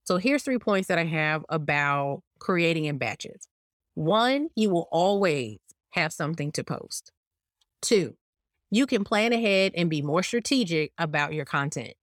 So 0.04 0.18
here's 0.18 0.44
three 0.44 0.58
points 0.58 0.88
that 0.88 0.98
I 0.98 1.06
have 1.06 1.46
about 1.50 2.24
creating 2.40 2.86
in 2.86 2.98
batches. 2.98 3.48
One, 3.94 4.50
you 4.56 4.70
will 4.70 4.88
always 4.92 5.60
have 5.92 6.14
something 6.14 6.52
to 6.54 6.64
post. 6.64 7.12
Two, 7.82 8.16
you 8.72 8.86
can 8.86 9.04
plan 9.04 9.34
ahead 9.34 9.74
and 9.76 9.90
be 9.90 10.02
more 10.02 10.24
strategic 10.24 10.92
about 10.98 11.34
your 11.34 11.46
content. 11.46 11.94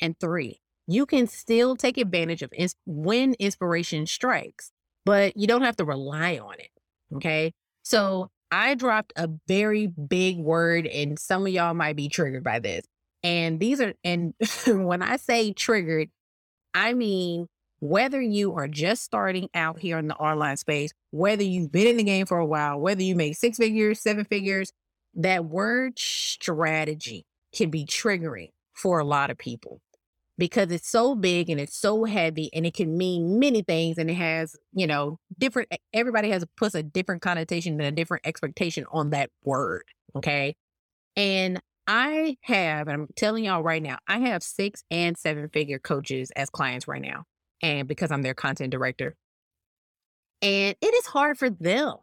And 0.00 0.18
three, 0.18 0.60
you 0.86 1.06
can 1.06 1.26
still 1.26 1.76
take 1.76 1.98
advantage 1.98 2.42
of 2.42 2.52
ins- 2.52 2.76
when 2.86 3.34
inspiration 3.34 4.06
strikes, 4.06 4.72
but 5.04 5.36
you 5.36 5.46
don't 5.46 5.62
have 5.62 5.76
to 5.76 5.84
rely 5.84 6.38
on 6.38 6.54
it. 6.58 6.70
Okay. 7.16 7.52
So 7.82 8.30
I 8.50 8.74
dropped 8.74 9.12
a 9.16 9.28
very 9.46 9.86
big 9.86 10.38
word, 10.38 10.86
and 10.86 11.18
some 11.18 11.46
of 11.46 11.52
y'all 11.52 11.74
might 11.74 11.96
be 11.96 12.08
triggered 12.08 12.44
by 12.44 12.58
this. 12.58 12.84
And 13.22 13.60
these 13.60 13.80
are, 13.80 13.94
and 14.02 14.34
when 14.66 15.02
I 15.02 15.16
say 15.16 15.52
triggered, 15.52 16.08
I 16.74 16.94
mean 16.94 17.46
whether 17.80 18.20
you 18.20 18.54
are 18.54 18.68
just 18.68 19.02
starting 19.02 19.48
out 19.54 19.78
here 19.78 19.98
in 19.98 20.06
the 20.06 20.16
online 20.16 20.56
space, 20.56 20.92
whether 21.10 21.42
you've 21.42 21.72
been 21.72 21.86
in 21.86 21.96
the 21.96 22.04
game 22.04 22.26
for 22.26 22.38
a 22.38 22.46
while, 22.46 22.78
whether 22.78 23.02
you 23.02 23.16
make 23.16 23.36
six 23.36 23.58
figures, 23.58 24.00
seven 24.00 24.24
figures, 24.24 24.72
that 25.14 25.46
word 25.46 25.98
strategy 25.98 27.26
can 27.54 27.70
be 27.70 27.84
triggering 27.84 28.50
for 28.74 28.98
a 28.98 29.04
lot 29.04 29.30
of 29.30 29.38
people 29.38 29.80
because 30.38 30.70
it's 30.70 30.88
so 30.88 31.14
big 31.14 31.50
and 31.50 31.60
it's 31.60 31.76
so 31.76 32.04
heavy 32.04 32.48
and 32.54 32.64
it 32.64 32.74
can 32.74 32.96
mean 32.96 33.38
many 33.38 33.62
things 33.62 33.98
and 33.98 34.10
it 34.10 34.14
has, 34.14 34.56
you 34.72 34.86
know, 34.86 35.18
different 35.38 35.70
everybody 35.92 36.30
has 36.30 36.44
puts 36.56 36.74
a 36.74 36.82
different 36.82 37.22
connotation 37.22 37.74
and 37.74 37.82
a 37.82 37.90
different 37.90 38.26
expectation 38.26 38.84
on 38.92 39.10
that 39.10 39.30
word. 39.44 39.82
Okay. 40.16 40.54
And 41.16 41.60
I 41.86 42.36
have, 42.42 42.88
and 42.88 43.02
I'm 43.02 43.08
telling 43.16 43.44
y'all 43.44 43.62
right 43.62 43.82
now, 43.82 43.98
I 44.06 44.18
have 44.18 44.42
six 44.42 44.84
and 44.90 45.18
seven 45.18 45.48
figure 45.48 45.78
coaches 45.78 46.30
as 46.36 46.48
clients 46.48 46.86
right 46.86 47.02
now. 47.02 47.24
And 47.62 47.86
because 47.86 48.10
I'm 48.10 48.22
their 48.22 48.34
content 48.34 48.70
director. 48.70 49.16
And 50.42 50.74
it 50.80 50.94
is 50.94 51.06
hard 51.06 51.38
for 51.38 51.50
them 51.50 51.96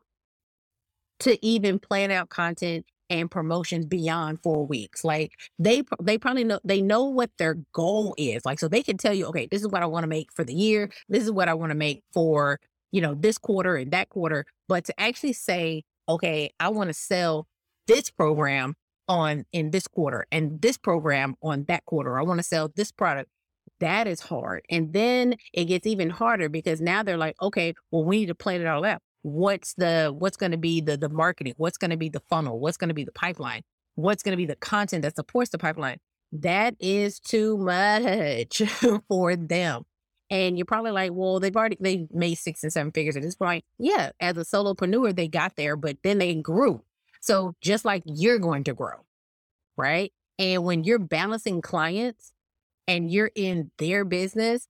to 1.21 1.43
even 1.45 1.79
plan 1.79 2.11
out 2.11 2.29
content 2.29 2.85
and 3.09 3.31
promotions 3.31 3.85
beyond 3.85 4.41
four 4.41 4.65
weeks. 4.65 5.03
Like 5.03 5.31
they 5.57 5.83
they 6.01 6.17
probably 6.17 6.43
know 6.43 6.59
they 6.63 6.81
know 6.81 7.05
what 7.05 7.31
their 7.37 7.55
goal 7.73 8.13
is. 8.17 8.45
Like 8.45 8.59
so 8.59 8.67
they 8.67 8.83
can 8.83 8.97
tell 8.97 9.13
you, 9.13 9.25
okay, 9.27 9.47
this 9.49 9.61
is 9.61 9.67
what 9.67 9.81
I 9.81 9.85
want 9.85 10.03
to 10.03 10.07
make 10.07 10.31
for 10.33 10.43
the 10.43 10.53
year. 10.53 10.91
This 11.09 11.23
is 11.23 11.31
what 11.31 11.49
I 11.49 11.53
want 11.53 11.71
to 11.71 11.75
make 11.75 12.03
for, 12.13 12.59
you 12.91 13.01
know, 13.01 13.15
this 13.15 13.37
quarter 13.37 13.75
and 13.75 13.91
that 13.91 14.09
quarter. 14.09 14.45
But 14.67 14.85
to 14.85 14.99
actually 14.99 15.33
say, 15.33 15.83
okay, 16.09 16.51
I 16.59 16.69
want 16.69 16.89
to 16.89 16.93
sell 16.93 17.47
this 17.87 18.09
program 18.11 18.75
on 19.07 19.45
in 19.53 19.71
this 19.71 19.87
quarter 19.87 20.25
and 20.31 20.61
this 20.61 20.77
program 20.77 21.35
on 21.41 21.63
that 21.65 21.85
quarter. 21.85 22.19
I 22.19 22.23
want 22.23 22.39
to 22.39 22.43
sell 22.43 22.69
this 22.75 22.91
product. 22.91 23.29
That 23.79 24.07
is 24.07 24.21
hard. 24.21 24.65
And 24.69 24.93
then 24.93 25.35
it 25.53 25.65
gets 25.65 25.85
even 25.85 26.09
harder 26.09 26.49
because 26.49 26.81
now 26.81 27.03
they're 27.03 27.17
like, 27.17 27.35
okay, 27.41 27.73
well, 27.91 28.03
we 28.03 28.19
need 28.19 28.25
to 28.27 28.35
plan 28.35 28.61
it 28.61 28.67
all 28.67 28.83
out. 28.85 29.01
What's 29.21 29.73
the 29.73 30.13
what's 30.17 30.37
going 30.37 30.51
to 30.51 30.57
be 30.57 30.81
the 30.81 30.97
the 30.97 31.09
marketing? 31.09 31.53
What's 31.57 31.77
going 31.77 31.91
to 31.91 31.97
be 31.97 32.09
the 32.09 32.21
funnel? 32.29 32.59
What's 32.59 32.77
going 32.77 32.89
to 32.89 32.93
be 32.93 33.03
the 33.03 33.11
pipeline? 33.11 33.63
What's 33.95 34.23
going 34.23 34.33
to 34.33 34.37
be 34.37 34.45
the 34.45 34.55
content 34.55 35.01
that 35.01 35.15
supports 35.15 35.51
the 35.51 35.57
pipeline? 35.57 35.97
That 36.31 36.75
is 36.79 37.19
too 37.19 37.57
much 37.57 38.61
for 39.07 39.35
them 39.35 39.83
and 40.29 40.57
you're 40.57 40.65
probably 40.65 40.91
like 40.91 41.11
well 41.13 41.39
they've 41.39 41.55
already 41.55 41.77
they 41.79 42.07
made 42.11 42.35
six 42.35 42.63
and 42.63 42.71
seven 42.71 42.91
figures 42.91 43.15
at 43.15 43.21
this 43.21 43.35
point. 43.35 43.63
Yeah 43.79 44.11
as 44.19 44.37
a 44.37 44.41
solopreneur 44.41 45.15
they 45.15 45.27
got 45.27 45.55
there 45.55 45.75
but 45.75 45.97
then 46.03 46.17
they 46.17 46.35
grew. 46.35 46.83
So 47.21 47.55
just 47.61 47.85
like 47.85 48.03
you're 48.05 48.39
going 48.39 48.63
to 48.65 48.73
grow 48.73 49.05
right? 49.77 50.11
And 50.39 50.63
when 50.63 50.83
you're 50.83 50.99
balancing 50.99 51.61
clients 51.61 52.31
and 52.87 53.11
you're 53.11 53.31
in 53.35 53.71
their 53.77 54.05
business 54.05 54.67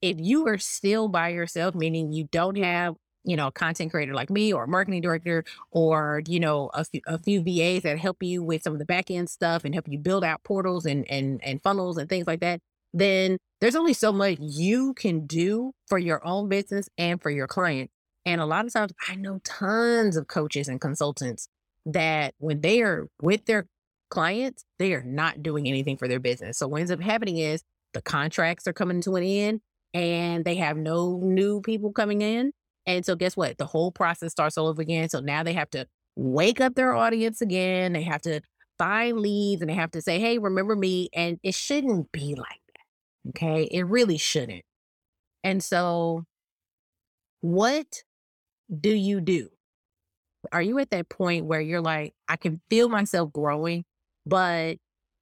if 0.00 0.16
you 0.18 0.46
are 0.46 0.58
still 0.58 1.08
by 1.08 1.28
yourself 1.28 1.74
meaning 1.74 2.12
you 2.12 2.28
don't 2.30 2.56
have 2.56 2.94
you 3.28 3.36
know, 3.36 3.48
a 3.48 3.52
content 3.52 3.90
creator 3.90 4.14
like 4.14 4.30
me 4.30 4.52
or 4.52 4.64
a 4.64 4.68
marketing 4.68 5.02
director 5.02 5.44
or, 5.70 6.22
you 6.26 6.40
know, 6.40 6.70
a 6.72 6.82
few, 6.84 7.00
a 7.06 7.18
few 7.18 7.42
VAs 7.42 7.82
that 7.82 7.98
help 7.98 8.22
you 8.22 8.42
with 8.42 8.62
some 8.62 8.72
of 8.72 8.78
the 8.78 8.86
back 8.86 9.10
end 9.10 9.28
stuff 9.28 9.64
and 9.64 9.74
help 9.74 9.86
you 9.86 9.98
build 9.98 10.24
out 10.24 10.42
portals 10.44 10.86
and, 10.86 11.08
and, 11.10 11.38
and 11.44 11.62
funnels 11.62 11.98
and 11.98 12.08
things 12.08 12.26
like 12.26 12.40
that, 12.40 12.60
then 12.94 13.36
there's 13.60 13.76
only 13.76 13.92
so 13.92 14.12
much 14.12 14.38
you 14.40 14.94
can 14.94 15.26
do 15.26 15.72
for 15.88 15.98
your 15.98 16.26
own 16.26 16.48
business 16.48 16.88
and 16.96 17.20
for 17.20 17.28
your 17.28 17.46
client. 17.46 17.90
And 18.24 18.40
a 18.40 18.46
lot 18.46 18.64
of 18.64 18.72
times 18.72 18.92
I 19.08 19.14
know 19.14 19.40
tons 19.44 20.16
of 20.16 20.26
coaches 20.26 20.68
and 20.68 20.80
consultants 20.80 21.48
that 21.84 22.34
when 22.38 22.62
they 22.62 22.80
are 22.80 23.08
with 23.20 23.44
their 23.44 23.66
clients, 24.10 24.64
they 24.78 24.92
are 24.94 25.02
not 25.02 25.42
doing 25.42 25.66
anything 25.68 25.96
for 25.96 26.08
their 26.08 26.20
business. 26.20 26.58
So 26.58 26.68
what 26.68 26.80
ends 26.80 26.90
up 26.90 27.00
happening 27.00 27.38
is 27.38 27.62
the 27.94 28.02
contracts 28.02 28.66
are 28.66 28.72
coming 28.72 29.00
to 29.02 29.16
an 29.16 29.22
end 29.22 29.60
and 29.94 30.44
they 30.44 30.56
have 30.56 30.76
no 30.76 31.18
new 31.22 31.60
people 31.60 31.92
coming 31.92 32.22
in 32.22 32.52
and 32.88 33.04
so 33.04 33.14
guess 33.14 33.36
what? 33.36 33.58
The 33.58 33.66
whole 33.66 33.92
process 33.92 34.32
starts 34.32 34.56
all 34.56 34.66
over 34.66 34.80
again. 34.80 35.10
So 35.10 35.20
now 35.20 35.42
they 35.42 35.52
have 35.52 35.68
to 35.70 35.86
wake 36.16 36.58
up 36.58 36.74
their 36.74 36.94
audience 36.94 37.42
again. 37.42 37.92
They 37.92 38.02
have 38.02 38.22
to 38.22 38.40
find 38.78 39.20
leads 39.20 39.60
and 39.60 39.68
they 39.68 39.74
have 39.74 39.90
to 39.90 40.00
say, 40.00 40.18
hey, 40.18 40.38
remember 40.38 40.74
me. 40.74 41.10
And 41.12 41.38
it 41.42 41.54
shouldn't 41.54 42.10
be 42.12 42.34
like 42.34 42.62
that. 42.74 43.28
Okay. 43.28 43.64
It 43.64 43.82
really 43.82 44.16
shouldn't. 44.16 44.64
And 45.44 45.62
so, 45.62 46.24
what 47.42 48.02
do 48.74 48.90
you 48.90 49.20
do? 49.20 49.50
Are 50.50 50.62
you 50.62 50.78
at 50.78 50.88
that 50.90 51.10
point 51.10 51.44
where 51.44 51.60
you're 51.60 51.82
like, 51.82 52.14
I 52.26 52.36
can 52.36 52.62
feel 52.70 52.88
myself 52.88 53.30
growing, 53.34 53.84
but 54.28 54.76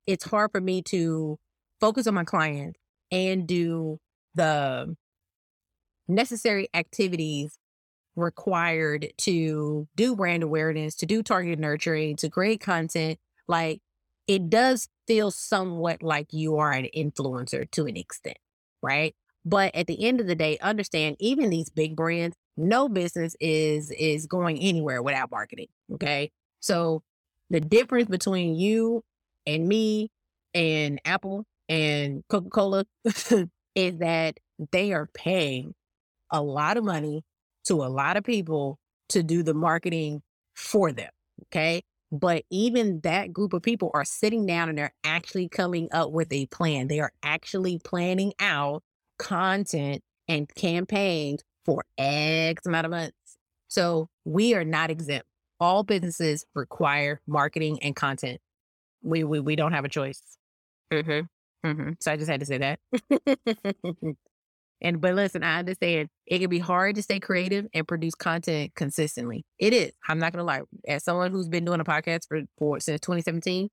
it's 0.06 0.24
hard 0.24 0.52
for 0.52 0.60
me 0.60 0.82
to 0.82 1.38
focus 1.80 2.06
on 2.06 2.14
my 2.14 2.24
clients 2.24 2.78
and 3.10 3.46
do 3.46 3.98
the 4.34 4.96
necessary 6.08 6.68
activities 6.74 7.58
required 8.16 9.12
to 9.18 9.86
do 9.94 10.16
brand 10.16 10.42
awareness, 10.42 10.94
to 10.96 11.06
do 11.06 11.22
targeted 11.22 11.60
nurturing, 11.60 12.16
to 12.16 12.30
create 12.30 12.60
content, 12.60 13.18
like 13.46 13.80
it 14.26 14.50
does 14.50 14.88
feel 15.06 15.30
somewhat 15.30 16.02
like 16.02 16.32
you 16.32 16.56
are 16.56 16.72
an 16.72 16.88
influencer 16.96 17.70
to 17.70 17.86
an 17.86 17.96
extent, 17.96 18.38
right? 18.82 19.14
But 19.44 19.74
at 19.74 19.86
the 19.86 20.04
end 20.04 20.20
of 20.20 20.26
the 20.26 20.34
day, 20.34 20.58
understand 20.58 21.16
even 21.20 21.50
these 21.50 21.70
big 21.70 21.94
brands, 21.94 22.36
no 22.56 22.88
business 22.88 23.36
is 23.38 23.90
is 23.92 24.26
going 24.26 24.58
anywhere 24.58 25.02
without 25.02 25.30
marketing. 25.30 25.68
Okay. 25.92 26.32
So 26.58 27.02
the 27.50 27.60
difference 27.60 28.08
between 28.08 28.54
you 28.54 29.02
and 29.46 29.66
me 29.66 30.10
and 30.54 31.00
Apple 31.04 31.44
and 31.68 32.22
Coca-Cola 32.28 32.84
is 33.74 33.98
that 33.98 34.38
they 34.72 34.92
are 34.92 35.08
paying 35.14 35.74
a 36.30 36.42
lot 36.42 36.76
of 36.76 36.84
money 36.84 37.22
to 37.64 37.84
a 37.84 37.86
lot 37.86 38.16
of 38.16 38.24
people 38.24 38.78
to 39.10 39.22
do 39.22 39.42
the 39.42 39.54
marketing 39.54 40.22
for 40.54 40.92
them. 40.92 41.10
Okay. 41.44 41.82
But 42.12 42.44
even 42.50 43.00
that 43.00 43.32
group 43.32 43.52
of 43.52 43.62
people 43.62 43.90
are 43.92 44.04
sitting 44.04 44.46
down 44.46 44.68
and 44.68 44.78
they're 44.78 44.94
actually 45.04 45.48
coming 45.48 45.88
up 45.92 46.12
with 46.12 46.32
a 46.32 46.46
plan. 46.46 46.88
They 46.88 47.00
are 47.00 47.12
actually 47.22 47.78
planning 47.84 48.32
out 48.40 48.82
content 49.18 50.02
and 50.28 50.52
campaigns 50.54 51.42
for 51.64 51.84
X 51.98 52.64
amount 52.64 52.86
of 52.86 52.90
months. 52.92 53.16
So 53.68 54.08
we 54.24 54.54
are 54.54 54.64
not 54.64 54.90
exempt. 54.90 55.26
All 55.58 55.82
businesses 55.82 56.44
require 56.54 57.20
marketing 57.26 57.78
and 57.82 57.96
content. 57.96 58.40
We 59.02 59.24
we, 59.24 59.40
we 59.40 59.56
don't 59.56 59.72
have 59.72 59.84
a 59.84 59.88
choice. 59.88 60.22
Mm-hmm. 60.92 61.68
Mm-hmm. 61.68 61.90
So 62.00 62.12
I 62.12 62.16
just 62.16 62.30
had 62.30 62.40
to 62.40 62.46
say 62.46 62.58
that. 62.58 62.78
And 64.82 65.00
but 65.00 65.14
listen, 65.14 65.42
I 65.42 65.58
understand 65.58 66.08
it 66.26 66.38
can 66.38 66.50
be 66.50 66.58
hard 66.58 66.96
to 66.96 67.02
stay 67.02 67.18
creative 67.18 67.66
and 67.72 67.88
produce 67.88 68.14
content 68.14 68.74
consistently. 68.74 69.44
It 69.58 69.72
is. 69.72 69.92
I'm 70.08 70.18
not 70.18 70.32
gonna 70.32 70.44
lie. 70.44 70.62
As 70.86 71.04
someone 71.04 71.30
who's 71.30 71.48
been 71.48 71.64
doing 71.64 71.80
a 71.80 71.84
podcast 71.84 72.28
for, 72.28 72.42
for 72.58 72.80
since 72.80 73.00
2017, 73.00 73.68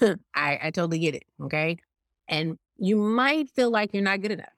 I, 0.34 0.58
I 0.62 0.70
totally 0.70 1.00
get 1.00 1.16
it. 1.16 1.24
Okay. 1.42 1.78
And 2.28 2.56
you 2.76 2.96
might 2.96 3.50
feel 3.50 3.70
like 3.70 3.92
you're 3.92 4.02
not 4.02 4.20
good 4.20 4.32
enough. 4.32 4.52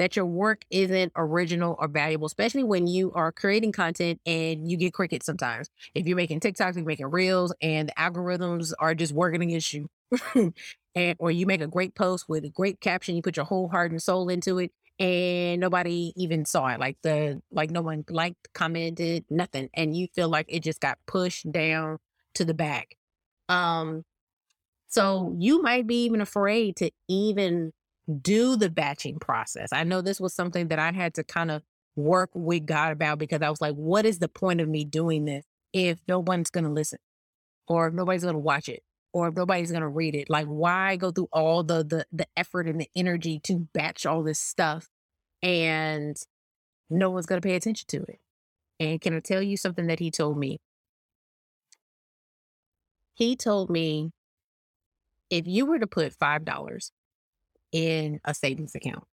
That 0.00 0.16
your 0.16 0.24
work 0.24 0.64
isn't 0.70 1.12
original 1.14 1.76
or 1.78 1.86
valuable, 1.86 2.24
especially 2.24 2.64
when 2.64 2.86
you 2.86 3.12
are 3.12 3.30
creating 3.30 3.72
content 3.72 4.18
and 4.24 4.66
you 4.66 4.78
get 4.78 4.94
crickets 4.94 5.26
sometimes. 5.26 5.68
If 5.94 6.06
you're 6.06 6.16
making 6.16 6.40
TikToks, 6.40 6.76
you're 6.76 6.86
making 6.86 7.10
reels, 7.10 7.52
and 7.60 7.90
the 7.90 7.92
algorithms 7.98 8.72
are 8.78 8.94
just 8.94 9.12
working 9.12 9.42
against 9.42 9.74
you. 9.74 9.90
and 10.94 11.16
or 11.18 11.30
you 11.30 11.44
make 11.44 11.60
a 11.60 11.66
great 11.66 11.94
post 11.94 12.30
with 12.30 12.46
a 12.46 12.48
great 12.48 12.80
caption, 12.80 13.14
you 13.14 13.20
put 13.20 13.36
your 13.36 13.44
whole 13.44 13.68
heart 13.68 13.90
and 13.90 14.02
soul 14.02 14.30
into 14.30 14.56
it, 14.58 14.72
and 14.98 15.60
nobody 15.60 16.14
even 16.16 16.46
saw 16.46 16.68
it. 16.68 16.80
Like 16.80 16.96
the 17.02 17.42
like 17.52 17.70
no 17.70 17.82
one 17.82 18.06
liked, 18.08 18.54
commented, 18.54 19.26
nothing, 19.28 19.68
and 19.74 19.94
you 19.94 20.08
feel 20.14 20.30
like 20.30 20.46
it 20.48 20.62
just 20.62 20.80
got 20.80 20.96
pushed 21.06 21.52
down 21.52 21.98
to 22.36 22.46
the 22.46 22.54
back. 22.54 22.96
Um, 23.50 24.06
so 24.88 25.36
you 25.38 25.60
might 25.60 25.86
be 25.86 26.04
even 26.04 26.22
afraid 26.22 26.76
to 26.76 26.90
even 27.06 27.74
do 28.22 28.56
the 28.56 28.70
batching 28.70 29.18
process. 29.18 29.70
I 29.72 29.84
know 29.84 30.02
this 30.02 30.20
was 30.20 30.34
something 30.34 30.68
that 30.68 30.78
I 30.78 30.92
had 30.92 31.14
to 31.14 31.24
kind 31.24 31.50
of 31.50 31.62
work 31.96 32.30
with 32.34 32.66
God 32.66 32.92
about 32.92 33.18
because 33.18 33.42
I 33.42 33.50
was 33.50 33.60
like, 33.60 33.74
what 33.74 34.06
is 34.06 34.18
the 34.20 34.28
point 34.28 34.60
of 34.60 34.68
me 34.68 34.84
doing 34.84 35.26
this 35.26 35.44
if 35.72 36.00
no 36.08 36.20
one's 36.20 36.50
going 36.50 36.64
to 36.64 36.70
listen 36.70 36.98
or 37.68 37.88
if 37.88 37.94
nobody's 37.94 38.22
going 38.24 38.34
to 38.34 38.40
watch 38.40 38.68
it? 38.68 38.82
or 39.12 39.28
if 39.28 39.36
nobody's 39.36 39.70
going 39.72 39.82
to 39.82 39.88
read 39.88 40.14
it 40.14 40.30
like 40.30 40.46
why 40.46 40.96
go 40.96 41.10
through 41.10 41.28
all 41.32 41.64
the, 41.64 41.84
the 41.84 42.06
the 42.12 42.26
effort 42.36 42.68
and 42.68 42.80
the 42.80 42.90
energy 42.96 43.40
to 43.40 43.68
batch 43.74 44.06
all 44.06 44.22
this 44.22 44.38
stuff 44.40 44.88
and 45.42 46.16
no 46.90 47.10
one's 47.10 47.26
going 47.26 47.40
to 47.40 47.46
pay 47.46 47.56
attention 47.56 47.86
to 47.88 47.98
it 48.04 48.20
And 48.78 49.00
can 49.00 49.14
I 49.16 49.20
tell 49.20 49.42
you 49.42 49.56
something 49.56 49.86
that 49.88 50.00
he 50.00 50.10
told 50.10 50.38
me? 50.38 50.60
He 53.14 53.36
told 53.36 53.70
me 53.70 54.12
if 55.30 55.46
you 55.46 55.66
were 55.66 55.78
to 55.78 55.86
put 55.86 56.18
$5 56.18 56.90
in 57.72 58.20
a 58.24 58.34
savings 58.34 58.74
account, 58.74 59.04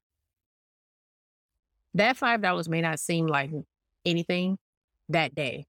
that 1.93 2.17
$5 2.17 2.67
may 2.69 2.81
not 2.81 2.99
seem 2.99 3.27
like 3.27 3.51
anything 4.05 4.57
that 5.09 5.35
day. 5.35 5.65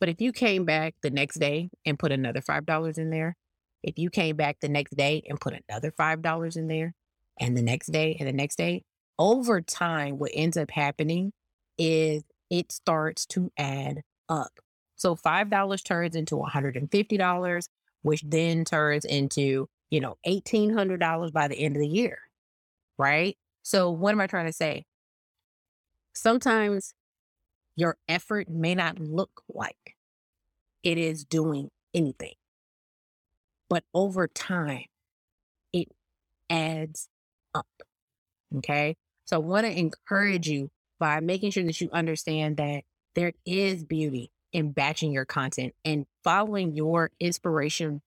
But 0.00 0.08
if 0.08 0.20
you 0.20 0.32
came 0.32 0.64
back 0.64 0.94
the 1.02 1.10
next 1.10 1.38
day 1.38 1.70
and 1.86 1.98
put 1.98 2.12
another 2.12 2.40
$5 2.40 2.98
in 2.98 3.10
there, 3.10 3.36
if 3.82 3.98
you 3.98 4.10
came 4.10 4.36
back 4.36 4.58
the 4.60 4.68
next 4.68 4.96
day 4.96 5.22
and 5.28 5.40
put 5.40 5.54
another 5.68 5.90
$5 5.90 6.56
in 6.56 6.68
there, 6.68 6.94
and 7.40 7.56
the 7.56 7.62
next 7.62 7.88
day 7.88 8.16
and 8.18 8.28
the 8.28 8.32
next 8.32 8.56
day, 8.56 8.84
over 9.18 9.60
time, 9.60 10.18
what 10.18 10.30
ends 10.34 10.56
up 10.56 10.70
happening 10.70 11.32
is 11.78 12.22
it 12.50 12.70
starts 12.70 13.26
to 13.26 13.50
add 13.56 14.02
up. 14.28 14.52
So 14.96 15.16
$5 15.16 15.84
turns 15.84 16.14
into 16.14 16.36
$150, 16.36 17.68
which 18.02 18.22
then 18.26 18.64
turns 18.64 19.04
into, 19.04 19.68
you 19.92 20.00
know, 20.00 20.16
$1,800 20.26 21.32
by 21.34 21.48
the 21.48 21.54
end 21.54 21.76
of 21.76 21.82
the 21.82 21.86
year. 21.86 22.18
Right. 22.96 23.36
So 23.62 23.90
what 23.90 24.12
am 24.12 24.22
I 24.22 24.26
trying 24.26 24.46
to 24.46 24.52
say? 24.52 24.86
Sometimes 26.14 26.94
your 27.76 27.98
effort 28.08 28.48
may 28.48 28.74
not 28.74 28.98
look 28.98 29.42
like 29.52 29.96
it 30.82 30.96
is 30.96 31.26
doing 31.26 31.70
anything, 31.92 32.32
but 33.68 33.84
over 33.92 34.26
time, 34.26 34.86
it 35.74 35.88
adds 36.48 37.10
up. 37.54 37.66
Okay. 38.56 38.96
So 39.26 39.36
I 39.36 39.40
want 39.40 39.66
to 39.66 39.78
encourage 39.78 40.48
you 40.48 40.70
by 40.98 41.20
making 41.20 41.50
sure 41.50 41.64
that 41.64 41.80
you 41.82 41.90
understand 41.92 42.56
that 42.56 42.84
there 43.14 43.34
is 43.44 43.84
beauty 43.84 44.30
in 44.54 44.72
batching 44.72 45.12
your 45.12 45.26
content 45.26 45.74
and 45.84 46.06
following 46.24 46.74
your 46.74 47.10
inspiration 47.20 48.00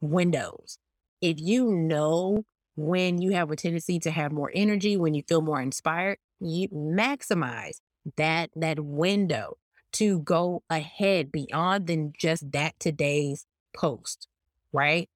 windows. 0.00 0.78
If 1.20 1.38
you 1.40 1.72
know 1.72 2.44
when 2.76 3.20
you 3.20 3.32
have 3.32 3.50
a 3.50 3.56
tendency 3.56 3.98
to 4.00 4.10
have 4.10 4.32
more 4.32 4.50
energy, 4.54 4.96
when 4.96 5.14
you 5.14 5.22
feel 5.28 5.42
more 5.42 5.60
inspired, 5.60 6.18
you 6.40 6.68
maximize 6.68 7.80
that 8.16 8.50
that 8.56 8.80
window 8.80 9.56
to 9.92 10.20
go 10.20 10.62
ahead 10.70 11.30
beyond 11.32 11.86
than 11.86 12.12
just 12.16 12.50
that 12.52 12.74
today's 12.78 13.44
post, 13.76 14.28
right? 14.72 15.08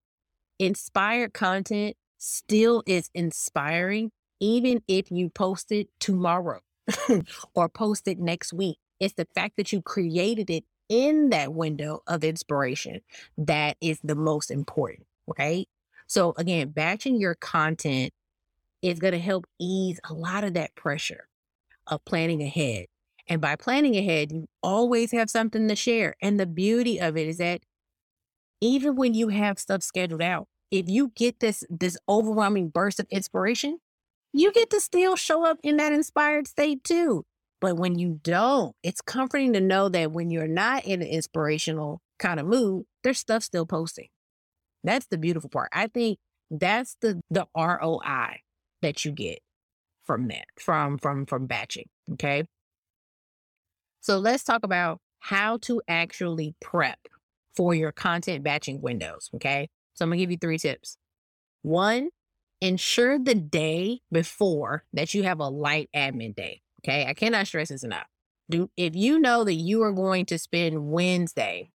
Inspired 0.59 1.33
content 1.35 1.97
still 2.19 2.83
is 2.87 3.11
inspiring, 3.15 4.11
even 4.41 4.83
if 4.89 5.11
you 5.11 5.31
post 5.31 5.73
it 5.73 5.89
tomorrow 6.01 6.61
or 7.55 7.69
post 7.69 8.09
it 8.09 8.19
next 8.19 8.53
week. 8.53 8.79
It's 9.01 9.15
the 9.15 9.29
fact 9.35 9.57
that 9.57 9.73
you 9.73 9.83
created 9.83 10.51
it 10.51 10.65
in 10.89 11.31
that 11.31 11.53
window 11.55 12.03
of 12.07 12.25
inspiration 12.25 13.01
that 13.39 13.77
is 13.81 14.01
the 14.05 14.15
most 14.15 14.51
important, 14.51 15.07
right? 15.39 15.69
So, 16.07 16.35
again, 16.37 16.71
batching 16.71 17.17
your 17.17 17.35
content 17.35 18.13
is 18.83 18.99
going 18.99 19.13
to 19.13 19.19
help 19.19 19.47
ease 19.59 19.99
a 20.09 20.13
lot 20.13 20.45
of 20.45 20.55
that 20.55 20.75
pressure 20.75 21.29
of 21.87 22.05
planning 22.05 22.43
ahead. 22.43 22.87
And 23.27 23.41
by 23.41 23.57
planning 23.57 23.97
ahead, 23.97 24.33
you 24.33 24.47
always 24.63 25.13
have 25.13 25.31
something 25.31 25.67
to 25.69 25.77
share. 25.77 26.15
And 26.21 26.39
the 26.39 26.47
beauty 26.47 27.01
of 27.01 27.17
it 27.17 27.27
is 27.27 27.39
that 27.39 27.63
even 28.61 28.97
when 28.97 29.15
you 29.15 29.29
have 29.29 29.59
stuff 29.59 29.83
scheduled 29.83 30.23
out, 30.23 30.49
if 30.71 30.89
you 30.89 31.13
get 31.15 31.41
this 31.41 31.65
this 31.71 31.97
overwhelming 32.09 32.69
burst 32.69 33.01
of 33.01 33.07
inspiration, 33.11 33.79
you 34.33 34.53
get 34.53 34.71
to 34.71 34.81
still 34.81 35.17
show 35.17 35.45
up 35.47 35.59
in 35.63 35.77
that 35.77 35.93
inspired 35.93 36.49
state 36.49 36.85
too. 36.85 37.25
But 37.65 37.79
when 37.79 37.99
you 37.99 38.21
don't, 38.23 38.77
it's 38.83 39.01
comforting 39.01 39.55
to 39.55 39.61
know 39.63 39.89
that 39.89 40.13
when 40.13 40.31
you're 40.31 40.47
not 40.47 40.85
in 40.85 41.01
an 41.01 41.09
inspirational 41.09 42.03
kind 42.19 42.39
of 42.39 42.45
mood, 42.45 42.85
there's 43.03 43.19
stuff 43.19 43.43
still 43.43 43.65
posting. 43.65 44.09
That's 44.83 45.07
the 45.07 45.17
beautiful 45.17 45.49
part. 45.49 45.71
I 45.73 45.87
think 45.87 46.19
that's 46.51 46.99
the 47.01 47.23
the 47.31 47.47
ROI 47.57 48.41
that 48.83 49.07
you 49.07 49.13
get 49.13 49.39
from 50.03 50.29
that, 50.29 50.45
from 50.61 50.99
from 50.99 51.25
from 51.25 51.47
batching. 51.47 51.87
Okay. 52.13 52.45
So 54.03 54.19
let's 54.19 54.45
talk 54.45 54.63
about 54.63 54.99
how 55.21 55.57
to 55.63 55.81
actually 55.89 56.55
prep 56.61 56.99
for 57.57 57.75
your 57.75 57.93
content 57.93 58.45
batching 58.45 58.83
windows. 58.83 59.31
Okay. 59.37 59.71
So 59.95 60.05
I'm 60.05 60.11
gonna 60.11 60.19
give 60.19 60.31
you 60.31 60.37
three 60.39 60.59
tips. 60.59 60.99
One, 61.63 62.11
ensure 62.61 63.19
the 63.19 63.35
day 63.35 64.01
before 64.13 64.85
that 64.93 65.15
you 65.15 65.23
have 65.23 65.41
a 65.41 65.49
light 65.49 65.89
admin 65.97 66.37
day. 66.37 66.61
Okay. 66.85 67.07
I 67.07 67.15
cannot 67.15 67.47
stress 67.47 67.71
this 67.71 67.83
enough. 67.83 68.07
Do 68.51 68.71
if 68.77 68.95
you 68.95 69.19
know 69.19 69.45
that 69.45 69.55
you 69.55 69.83
are 69.83 69.93
going 69.93 70.27
to 70.27 70.39
spend 70.39 70.91
Wednesday 70.91 71.71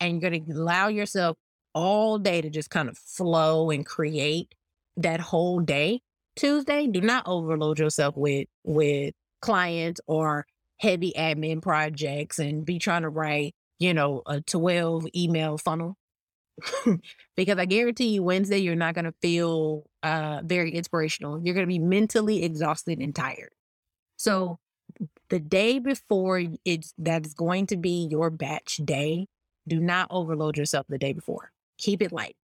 and 0.00 0.20
you're 0.20 0.30
going 0.30 0.44
to 0.44 0.52
allow 0.52 0.88
yourself 0.88 1.36
all 1.72 2.18
day 2.18 2.40
to 2.40 2.50
just 2.50 2.68
kind 2.68 2.88
of 2.88 2.98
flow 2.98 3.70
and 3.70 3.86
create 3.86 4.54
that 4.96 5.20
whole 5.20 5.60
day, 5.60 6.00
Tuesday, 6.34 6.88
do 6.88 7.00
not 7.00 7.24
overload 7.26 7.78
yourself 7.78 8.16
with 8.16 8.48
with 8.64 9.14
clients 9.40 10.00
or 10.08 10.46
heavy 10.78 11.12
admin 11.16 11.62
projects 11.62 12.38
and 12.40 12.64
be 12.64 12.78
trying 12.78 13.02
to 13.02 13.08
write, 13.08 13.54
you 13.78 13.94
know, 13.94 14.22
a 14.26 14.40
12 14.40 15.06
email 15.14 15.58
funnel. 15.58 15.96
because 17.36 17.58
I 17.58 17.64
guarantee 17.66 18.08
you 18.08 18.22
Wednesday 18.22 18.58
you're 18.58 18.74
not 18.74 18.94
going 18.94 19.06
to 19.06 19.14
feel 19.22 19.84
uh 20.02 20.40
very 20.44 20.72
inspirational. 20.72 21.40
You're 21.40 21.54
going 21.54 21.66
to 21.66 21.72
be 21.72 21.78
mentally 21.78 22.42
exhausted 22.42 22.98
and 22.98 23.14
tired. 23.14 23.50
So 24.20 24.58
the 25.30 25.40
day 25.40 25.78
before 25.78 26.42
it's 26.66 26.92
that's 26.98 27.32
going 27.32 27.68
to 27.68 27.78
be 27.78 28.06
your 28.10 28.28
batch 28.28 28.76
day, 28.84 29.28
do 29.66 29.80
not 29.80 30.08
overload 30.10 30.58
yourself 30.58 30.84
the 30.90 30.98
day 30.98 31.14
before. 31.14 31.52
Keep 31.78 32.02
it 32.02 32.12
light. 32.12 32.36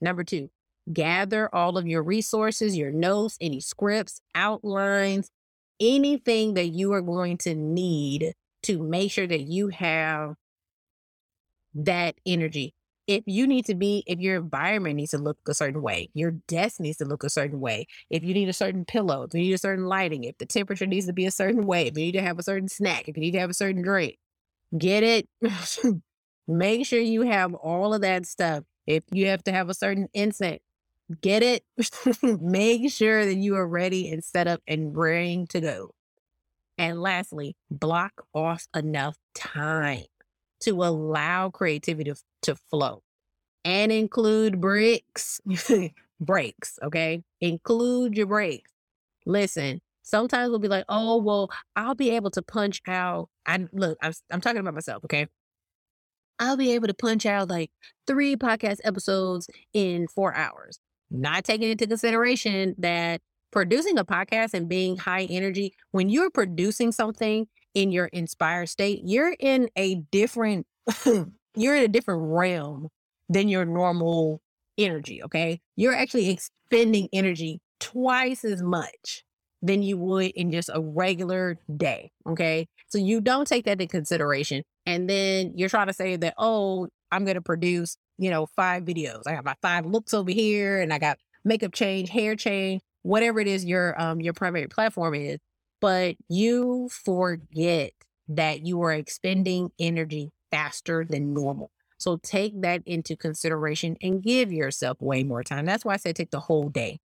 Number 0.00 0.24
2, 0.24 0.50
gather 0.92 1.48
all 1.54 1.78
of 1.78 1.86
your 1.86 2.02
resources, 2.02 2.76
your 2.76 2.90
notes, 2.90 3.38
any 3.40 3.60
scripts, 3.60 4.22
outlines, 4.34 5.30
anything 5.78 6.54
that 6.54 6.70
you 6.70 6.92
are 6.94 7.00
going 7.00 7.38
to 7.38 7.54
need 7.54 8.34
to 8.64 8.82
make 8.82 9.12
sure 9.12 9.28
that 9.28 9.42
you 9.42 9.68
have 9.68 10.34
that 11.76 12.16
energy 12.26 12.74
if 13.06 13.24
you 13.26 13.46
need 13.46 13.66
to 13.66 13.74
be, 13.74 14.04
if 14.06 14.20
your 14.20 14.36
environment 14.36 14.96
needs 14.96 15.10
to 15.12 15.18
look 15.18 15.38
a 15.48 15.54
certain 15.54 15.82
way, 15.82 16.08
your 16.14 16.32
desk 16.48 16.80
needs 16.80 16.98
to 16.98 17.04
look 17.04 17.24
a 17.24 17.30
certain 17.30 17.60
way, 17.60 17.86
if 18.10 18.22
you 18.22 18.34
need 18.34 18.48
a 18.48 18.52
certain 18.52 18.84
pillow, 18.84 19.22
if 19.24 19.34
you 19.34 19.40
need 19.40 19.52
a 19.52 19.58
certain 19.58 19.86
lighting, 19.86 20.24
if 20.24 20.38
the 20.38 20.46
temperature 20.46 20.86
needs 20.86 21.06
to 21.06 21.12
be 21.12 21.26
a 21.26 21.30
certain 21.30 21.66
way, 21.66 21.86
if 21.86 21.96
you 21.96 22.04
need 22.04 22.12
to 22.12 22.22
have 22.22 22.38
a 22.38 22.42
certain 22.42 22.68
snack, 22.68 23.08
if 23.08 23.16
you 23.16 23.20
need 23.20 23.32
to 23.32 23.40
have 23.40 23.50
a 23.50 23.54
certain 23.54 23.82
drink, 23.82 24.18
get 24.76 25.02
it. 25.02 25.28
Make 26.48 26.86
sure 26.86 27.00
you 27.00 27.22
have 27.22 27.54
all 27.54 27.94
of 27.94 28.02
that 28.02 28.26
stuff. 28.26 28.64
If 28.86 29.04
you 29.12 29.28
have 29.28 29.44
to 29.44 29.52
have 29.52 29.70
a 29.70 29.74
certain 29.74 30.08
incense, 30.12 30.60
get 31.20 31.42
it. 31.42 31.64
Make 32.22 32.90
sure 32.92 33.24
that 33.24 33.36
you 33.36 33.56
are 33.56 33.66
ready 33.66 34.10
and 34.10 34.24
set 34.24 34.48
up 34.48 34.60
and 34.66 34.96
ready 34.96 35.46
to 35.50 35.60
go. 35.60 35.94
And 36.78 37.00
lastly, 37.00 37.56
block 37.70 38.24
off 38.34 38.66
enough 38.74 39.16
time 39.34 40.04
to 40.62 40.82
allow 40.82 41.50
creativity 41.50 42.12
to, 42.12 42.20
to 42.42 42.56
flow 42.70 43.02
and 43.64 43.92
include 43.92 44.60
breaks. 44.60 45.40
breaks, 46.20 46.78
okay? 46.82 47.22
Include 47.40 48.16
your 48.16 48.26
breaks. 48.26 48.70
Listen, 49.26 49.80
sometimes 50.02 50.50
we'll 50.50 50.58
be 50.58 50.68
like, 50.68 50.84
oh, 50.88 51.18
well, 51.18 51.50
I'll 51.76 51.94
be 51.94 52.10
able 52.10 52.30
to 52.32 52.42
punch 52.42 52.80
out. 52.86 53.28
I 53.46 53.66
look, 53.72 53.98
I'm, 54.02 54.12
I'm 54.30 54.40
talking 54.40 54.60
about 54.60 54.74
myself, 54.74 55.04
okay? 55.04 55.26
I'll 56.38 56.56
be 56.56 56.72
able 56.72 56.88
to 56.88 56.94
punch 56.94 57.26
out 57.26 57.48
like 57.48 57.70
three 58.06 58.36
podcast 58.36 58.78
episodes 58.84 59.48
in 59.72 60.08
four 60.08 60.34
hours. 60.34 60.78
Not 61.10 61.44
taking 61.44 61.70
into 61.70 61.86
consideration 61.86 62.74
that 62.78 63.20
producing 63.50 63.98
a 63.98 64.04
podcast 64.04 64.54
and 64.54 64.68
being 64.68 64.96
high 64.96 65.24
energy, 65.24 65.74
when 65.90 66.08
you're 66.08 66.30
producing 66.30 66.90
something 66.90 67.46
in 67.74 67.90
your 67.92 68.06
inspired 68.06 68.68
state, 68.68 69.02
you're 69.04 69.34
in 69.38 69.68
a 69.76 69.96
different 70.10 70.66
you're 71.56 71.76
in 71.76 71.84
a 71.84 71.88
different 71.88 72.22
realm 72.24 72.88
than 73.28 73.48
your 73.48 73.64
normal 73.64 74.40
energy, 74.78 75.22
okay? 75.22 75.60
You're 75.76 75.94
actually 75.94 76.30
expending 76.30 77.08
energy 77.12 77.60
twice 77.80 78.44
as 78.44 78.62
much 78.62 79.24
than 79.62 79.82
you 79.82 79.96
would 79.96 80.32
in 80.32 80.50
just 80.50 80.70
a 80.72 80.80
regular 80.80 81.58
day, 81.76 82.10
okay? 82.26 82.66
So 82.88 82.98
you 82.98 83.20
don't 83.20 83.46
take 83.46 83.64
that 83.66 83.80
into 83.80 83.86
consideration 83.86 84.62
and 84.86 85.08
then 85.08 85.52
you're 85.56 85.68
trying 85.68 85.86
to 85.86 85.92
say 85.92 86.16
that, 86.16 86.34
"Oh, 86.38 86.88
I'm 87.12 87.24
going 87.24 87.36
to 87.36 87.42
produce, 87.42 87.96
you 88.18 88.30
know, 88.30 88.46
five 88.56 88.84
videos. 88.84 89.22
I 89.26 89.34
got 89.34 89.44
my 89.44 89.54
five 89.62 89.86
looks 89.86 90.12
over 90.14 90.30
here 90.30 90.80
and 90.80 90.92
I 90.92 90.98
got 90.98 91.18
makeup 91.44 91.72
change, 91.72 92.08
hair 92.10 92.34
change, 92.36 92.82
whatever 93.02 93.40
it 93.40 93.46
is 93.48 93.64
your 93.64 94.00
um 94.00 94.20
your 94.20 94.32
primary 94.34 94.66
platform 94.68 95.14
is." 95.14 95.38
But 95.82 96.14
you 96.28 96.88
forget 96.88 97.90
that 98.28 98.64
you 98.64 98.80
are 98.82 98.92
expending 98.92 99.72
energy 99.80 100.30
faster 100.50 101.04
than 101.04 101.34
normal. 101.34 101.72
So 101.98 102.18
take 102.22 102.62
that 102.62 102.82
into 102.86 103.16
consideration 103.16 103.96
and 104.00 104.22
give 104.22 104.52
yourself 104.52 104.96
way 105.00 105.24
more 105.24 105.42
time. 105.42 105.66
That's 105.66 105.84
why 105.84 105.94
I 105.94 105.96
say 105.96 106.12
take 106.12 106.30
the 106.30 106.40
whole 106.40 106.68
day. 106.68 107.00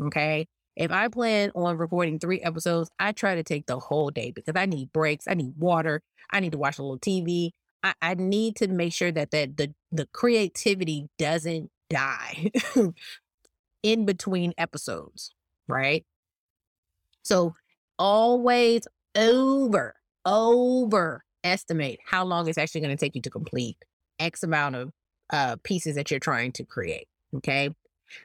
Okay. 0.00 0.46
If 0.76 0.90
I 0.92 1.08
plan 1.08 1.50
on 1.54 1.78
recording 1.78 2.18
three 2.18 2.40
episodes, 2.40 2.90
I 2.98 3.12
try 3.12 3.34
to 3.34 3.42
take 3.42 3.66
the 3.66 3.78
whole 3.78 4.10
day 4.10 4.30
because 4.30 4.54
I 4.54 4.66
need 4.66 4.92
breaks, 4.92 5.26
I 5.26 5.34
need 5.34 5.54
water, 5.56 6.02
I 6.30 6.40
need 6.40 6.52
to 6.52 6.58
watch 6.58 6.78
a 6.78 6.82
little 6.82 6.98
TV. 6.98 7.50
I, 7.82 7.94
I 8.02 8.14
need 8.14 8.56
to 8.56 8.68
make 8.68 8.92
sure 8.92 9.10
that, 9.12 9.30
that 9.30 9.56
the, 9.56 9.74
the 9.90 10.06
creativity 10.12 11.08
doesn't 11.18 11.70
die 11.88 12.50
in 13.82 14.04
between 14.04 14.52
episodes, 14.58 15.34
right? 15.66 16.04
So 17.22 17.54
always 18.00 18.88
over, 19.14 19.94
overestimate 20.26 22.00
how 22.04 22.24
long 22.24 22.48
it's 22.48 22.58
actually 22.58 22.80
going 22.80 22.96
to 22.96 23.00
take 23.00 23.14
you 23.14 23.20
to 23.22 23.30
complete 23.30 23.76
X 24.18 24.42
amount 24.42 24.74
of 24.74 24.90
uh, 25.30 25.56
pieces 25.62 25.94
that 25.94 26.10
you're 26.10 26.18
trying 26.18 26.50
to 26.52 26.64
create. 26.64 27.06
Okay. 27.36 27.70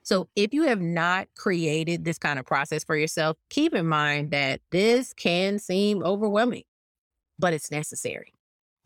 So 0.02 0.30
if 0.36 0.54
you 0.54 0.64
have 0.64 0.82
not 0.82 1.28
created 1.38 2.06
this 2.06 2.18
kind 2.18 2.40
of 2.40 2.46
process 2.46 2.84
for 2.84 2.96
yourself, 2.96 3.38
keep 3.50 3.76
in 3.76 3.86
mind 3.86 4.32
that 4.32 4.62
this 4.72 5.14
can 5.14 5.60
seem 5.60 6.02
overwhelming, 6.02 6.64
but 7.38 7.54
it's 7.54 7.70
necessary. 7.70 8.34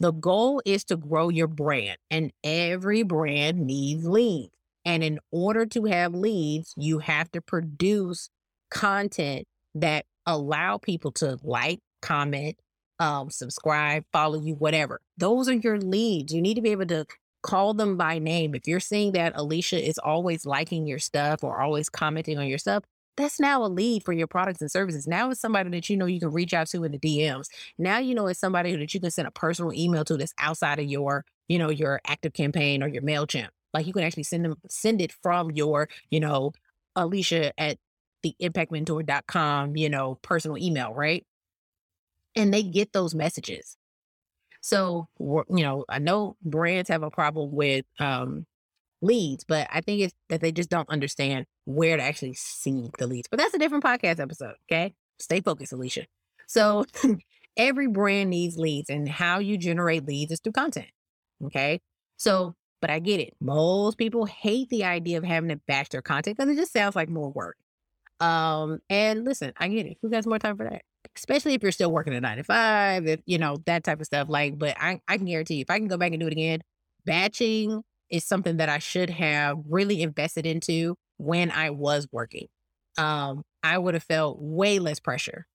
The 0.01 0.11
goal 0.11 0.61
is 0.65 0.83
to 0.85 0.97
grow 0.97 1.29
your 1.29 1.47
brand, 1.47 1.97
and 2.09 2.31
every 2.43 3.03
brand 3.03 3.59
needs 3.65 4.05
leads. 4.05 4.53
And 4.85 5.03
in 5.03 5.19
order 5.31 5.65
to 5.67 5.85
have 5.85 6.13
leads, 6.13 6.73
you 6.77 6.99
have 6.99 7.31
to 7.31 7.41
produce 7.41 8.29
content 8.71 9.45
that 9.75 10.05
allow 10.29 10.77
people 10.77 11.11
to 11.13 11.37
like, 11.43 11.79
comment, 12.01 12.57
um, 12.99 13.29
subscribe, 13.29 14.03
follow 14.11 14.39
you, 14.39 14.55
whatever. 14.55 15.01
Those 15.17 15.49
are 15.49 15.53
your 15.53 15.79
leads. 15.79 16.33
You 16.33 16.41
need 16.41 16.55
to 16.55 16.61
be 16.61 16.71
able 16.71 16.87
to 16.87 17.05
call 17.41 17.73
them 17.73 17.97
by 17.97 18.19
name. 18.19 18.53
If 18.53 18.67
you're 18.67 18.79
seeing 18.79 19.13
that 19.13 19.33
Alicia 19.35 19.85
is 19.85 19.97
always 19.97 20.45
liking 20.45 20.85
your 20.85 20.99
stuff 20.99 21.43
or 21.43 21.61
always 21.61 21.89
commenting 21.89 22.37
on 22.37 22.47
your 22.47 22.57
stuff, 22.57 22.83
that's 23.17 23.39
now 23.39 23.63
a 23.63 23.67
lead 23.67 24.03
for 24.03 24.13
your 24.13 24.27
products 24.27 24.61
and 24.61 24.71
services. 24.71 25.07
Now 25.07 25.29
it's 25.29 25.41
somebody 25.41 25.69
that 25.71 25.89
you 25.89 25.97
know 25.97 26.05
you 26.05 26.19
can 26.19 26.31
reach 26.31 26.53
out 26.53 26.67
to 26.67 26.83
in 26.83 26.91
the 26.91 26.99
DMs. 26.99 27.47
Now 27.77 27.97
you 27.97 28.15
know 28.15 28.27
it's 28.27 28.39
somebody 28.39 28.75
that 28.75 28.93
you 28.93 28.99
can 28.99 29.11
send 29.11 29.27
a 29.27 29.31
personal 29.31 29.73
email 29.73 30.05
to 30.05 30.15
that's 30.15 30.33
outside 30.39 30.79
of 30.79 30.85
your, 30.85 31.25
you 31.47 31.57
know, 31.57 31.69
your 31.69 31.99
ActiveCampaign 32.07 32.81
or 32.81 32.87
your 32.87 33.01
MailChimp. 33.01 33.49
Like 33.73 33.87
you 33.87 33.93
can 33.93 34.03
actually 34.03 34.23
send 34.23 34.45
them 34.45 34.55
send 34.69 35.01
it 35.01 35.11
from 35.21 35.51
your, 35.51 35.89
you 36.09 36.19
know, 36.19 36.53
Alicia 36.95 37.51
at 37.59 37.77
theimpactmentor.com, 38.23 39.75
you 39.75 39.89
know, 39.89 40.15
personal 40.21 40.57
email, 40.57 40.93
right? 40.93 41.25
And 42.35 42.53
they 42.53 42.63
get 42.63 42.93
those 42.93 43.15
messages. 43.15 43.77
So, 44.61 45.07
you 45.19 45.45
know, 45.49 45.85
I 45.89 45.99
know 45.99 46.35
brands 46.43 46.89
have 46.89 47.03
a 47.03 47.09
problem 47.09 47.51
with 47.51 47.85
um, 47.99 48.45
leads, 49.01 49.43
but 49.45 49.67
I 49.71 49.81
think 49.81 50.01
it's 50.01 50.13
that 50.29 50.41
they 50.41 50.51
just 50.51 50.69
don't 50.69 50.89
understand 50.89 51.45
where 51.65 51.97
to 51.97 52.03
actually 52.03 52.33
see 52.33 52.89
the 52.97 53.07
leads. 53.07 53.27
But 53.29 53.39
that's 53.39 53.53
a 53.53 53.59
different 53.59 53.83
podcast 53.83 54.19
episode. 54.19 54.55
Okay. 54.69 54.93
Stay 55.19 55.41
focused, 55.41 55.73
Alicia. 55.73 56.05
So, 56.47 56.85
every 57.57 57.87
brand 57.87 58.29
needs 58.29 58.57
leads, 58.57 58.89
and 58.89 59.07
how 59.07 59.39
you 59.39 59.57
generate 59.57 60.05
leads 60.05 60.31
is 60.31 60.39
through 60.39 60.53
content. 60.53 60.87
Okay. 61.45 61.81
So, 62.17 62.55
but 62.81 62.89
I 62.89 62.99
get 62.99 63.19
it. 63.19 63.35
Most 63.39 63.97
people 63.97 64.25
hate 64.25 64.69
the 64.69 64.85
idea 64.85 65.17
of 65.17 65.23
having 65.23 65.49
to 65.49 65.57
batch 65.67 65.89
their 65.89 66.01
content 66.01 66.37
because 66.37 66.51
it 66.51 66.59
just 66.59 66.73
sounds 66.73 66.95
like 66.95 67.09
more 67.09 67.29
work. 67.29 67.57
Um, 68.19 68.79
and 68.89 69.23
listen, 69.25 69.53
I 69.57 69.67
get 69.69 69.85
it. 69.85 69.97
Who 70.01 70.09
got 70.09 70.25
more 70.25 70.39
time 70.39 70.57
for 70.57 70.65
that? 70.65 70.81
Especially 71.15 71.53
if 71.53 71.63
you're 71.63 71.71
still 71.71 71.91
working 71.91 72.13
a 72.13 72.21
nine 72.21 72.37
to 72.37 72.43
five, 72.43 73.07
if 73.07 73.21
you 73.25 73.37
know, 73.37 73.57
that 73.65 73.83
type 73.83 73.99
of 73.99 74.05
stuff. 74.05 74.29
Like, 74.29 74.57
but 74.59 74.75
I, 74.79 75.01
I 75.07 75.17
can 75.17 75.25
guarantee 75.25 75.55
you, 75.55 75.61
if 75.61 75.69
I 75.69 75.79
can 75.79 75.87
go 75.87 75.97
back 75.97 76.11
and 76.11 76.19
do 76.19 76.27
it 76.27 76.33
again, 76.33 76.61
batching 77.05 77.83
is 78.09 78.25
something 78.25 78.57
that 78.57 78.69
I 78.69 78.79
should 78.79 79.09
have 79.09 79.57
really 79.69 80.01
invested 80.01 80.45
into 80.45 80.95
when 81.17 81.51
I 81.51 81.69
was 81.69 82.07
working. 82.11 82.47
Um, 82.97 83.43
I 83.63 83.77
would 83.77 83.93
have 83.93 84.03
felt 84.03 84.37
way 84.41 84.79
less 84.79 84.99
pressure 84.99 85.45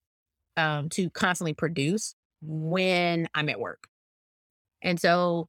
um 0.57 0.88
to 0.90 1.11
constantly 1.11 1.55
produce 1.55 2.14
when 2.40 3.27
I'm 3.35 3.48
at 3.48 3.59
work. 3.61 3.88
And 4.83 5.00
so 5.00 5.48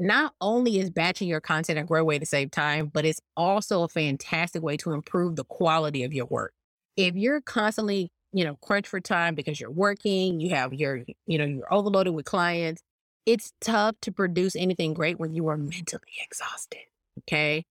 not 0.00 0.34
only 0.40 0.78
is 0.78 0.90
batching 0.90 1.28
your 1.28 1.40
content 1.40 1.78
a 1.78 1.84
great 1.84 2.06
way 2.06 2.18
to 2.18 2.26
save 2.26 2.50
time, 2.50 2.86
but 2.86 3.04
it's 3.04 3.20
also 3.36 3.82
a 3.82 3.88
fantastic 3.88 4.62
way 4.62 4.76
to 4.78 4.92
improve 4.92 5.36
the 5.36 5.44
quality 5.44 6.02
of 6.04 6.12
your 6.14 6.26
work. 6.26 6.54
If 6.96 7.14
you're 7.14 7.42
constantly, 7.42 8.10
you 8.32 8.44
know, 8.44 8.56
crunch 8.62 8.88
for 8.88 8.98
time 8.98 9.34
because 9.34 9.60
you're 9.60 9.70
working, 9.70 10.40
you 10.40 10.54
have 10.54 10.72
your, 10.72 11.04
you 11.26 11.38
know, 11.38 11.44
you're 11.44 11.72
overloaded 11.72 12.14
with 12.14 12.24
clients, 12.24 12.82
it's 13.26 13.52
tough 13.60 13.94
to 14.02 14.10
produce 14.10 14.56
anything 14.56 14.94
great 14.94 15.20
when 15.20 15.34
you 15.34 15.48
are 15.48 15.58
mentally 15.58 16.16
exhausted. 16.24 16.80
Okay. 17.20 17.64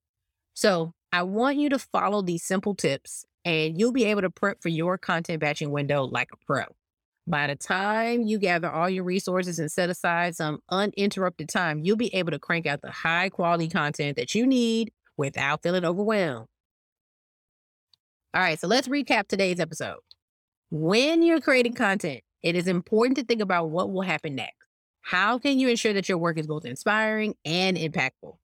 So 0.53 0.93
I 1.11 1.23
want 1.23 1.57
you 1.57 1.69
to 1.69 1.79
follow 1.79 2.21
these 2.21 2.43
simple 2.43 2.75
tips 2.75 3.25
and 3.43 3.79
you'll 3.79 3.91
be 3.91 4.05
able 4.05 4.21
to 4.21 4.29
prep 4.29 4.61
for 4.61 4.69
your 4.69 4.97
content 4.99 5.39
batching 5.39 5.71
window 5.71 6.03
like 6.03 6.29
a 6.31 6.37
pro. 6.45 6.63
By 7.29 7.45
the 7.45 7.55
time 7.55 8.23
you 8.23 8.39
gather 8.39 8.67
all 8.71 8.89
your 8.89 9.03
resources 9.03 9.59
and 9.59 9.71
set 9.71 9.91
aside 9.91 10.35
some 10.35 10.61
uninterrupted 10.69 11.47
time, 11.47 11.79
you'll 11.83 11.95
be 11.95 12.13
able 12.15 12.31
to 12.31 12.39
crank 12.39 12.65
out 12.65 12.81
the 12.81 12.89
high 12.89 13.29
quality 13.29 13.69
content 13.69 14.17
that 14.17 14.33
you 14.33 14.47
need 14.47 14.91
without 15.15 15.61
feeling 15.61 15.85
overwhelmed. 15.85 16.47
All 18.33 18.41
right, 18.41 18.59
so 18.59 18.67
let's 18.67 18.87
recap 18.87 19.27
today's 19.27 19.59
episode. 19.59 19.99
When 20.71 21.21
you're 21.21 21.39
creating 21.39 21.75
content, 21.75 22.21
it 22.41 22.55
is 22.55 22.67
important 22.67 23.17
to 23.19 23.23
think 23.23 23.41
about 23.41 23.69
what 23.69 23.91
will 23.91 24.01
happen 24.01 24.33
next. 24.33 24.55
How 25.01 25.37
can 25.37 25.59
you 25.59 25.69
ensure 25.69 25.93
that 25.93 26.09
your 26.09 26.17
work 26.17 26.39
is 26.39 26.47
both 26.47 26.65
inspiring 26.65 27.35
and 27.45 27.77
impactful? 27.77 28.38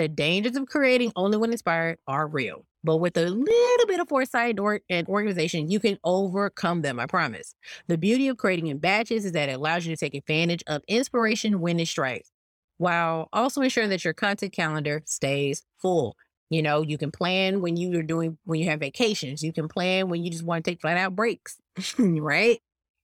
The 0.00 0.08
dangers 0.08 0.56
of 0.56 0.66
creating 0.66 1.12
only 1.14 1.36
when 1.36 1.52
inspired 1.52 1.98
are 2.06 2.26
real. 2.26 2.64
But 2.82 2.96
with 2.96 3.18
a 3.18 3.26
little 3.26 3.86
bit 3.86 4.00
of 4.00 4.08
foresight 4.08 4.58
or, 4.58 4.80
and 4.88 5.06
organization, 5.08 5.70
you 5.70 5.78
can 5.78 5.98
overcome 6.04 6.80
them, 6.80 6.98
I 6.98 7.04
promise. 7.04 7.54
The 7.86 7.98
beauty 7.98 8.26
of 8.28 8.38
creating 8.38 8.68
in 8.68 8.78
batches 8.78 9.26
is 9.26 9.32
that 9.32 9.50
it 9.50 9.56
allows 9.56 9.84
you 9.84 9.94
to 9.94 10.00
take 10.00 10.14
advantage 10.14 10.64
of 10.66 10.80
inspiration 10.88 11.60
when 11.60 11.78
it 11.78 11.86
strikes, 11.86 12.30
while 12.78 13.28
also 13.34 13.60
ensuring 13.60 13.90
that 13.90 14.02
your 14.02 14.14
content 14.14 14.54
calendar 14.54 15.02
stays 15.04 15.64
full. 15.76 16.16
You 16.48 16.62
know, 16.62 16.80
you 16.80 16.96
can 16.96 17.10
plan 17.10 17.60
when 17.60 17.76
you 17.76 17.98
are 17.98 18.02
doing 18.02 18.38
when 18.46 18.58
you 18.58 18.70
have 18.70 18.80
vacations. 18.80 19.42
You 19.42 19.52
can 19.52 19.68
plan 19.68 20.08
when 20.08 20.24
you 20.24 20.30
just 20.30 20.44
want 20.44 20.64
to 20.64 20.70
take 20.70 20.80
flat 20.80 20.96
out 20.96 21.14
breaks, 21.14 21.58
right? 21.98 22.58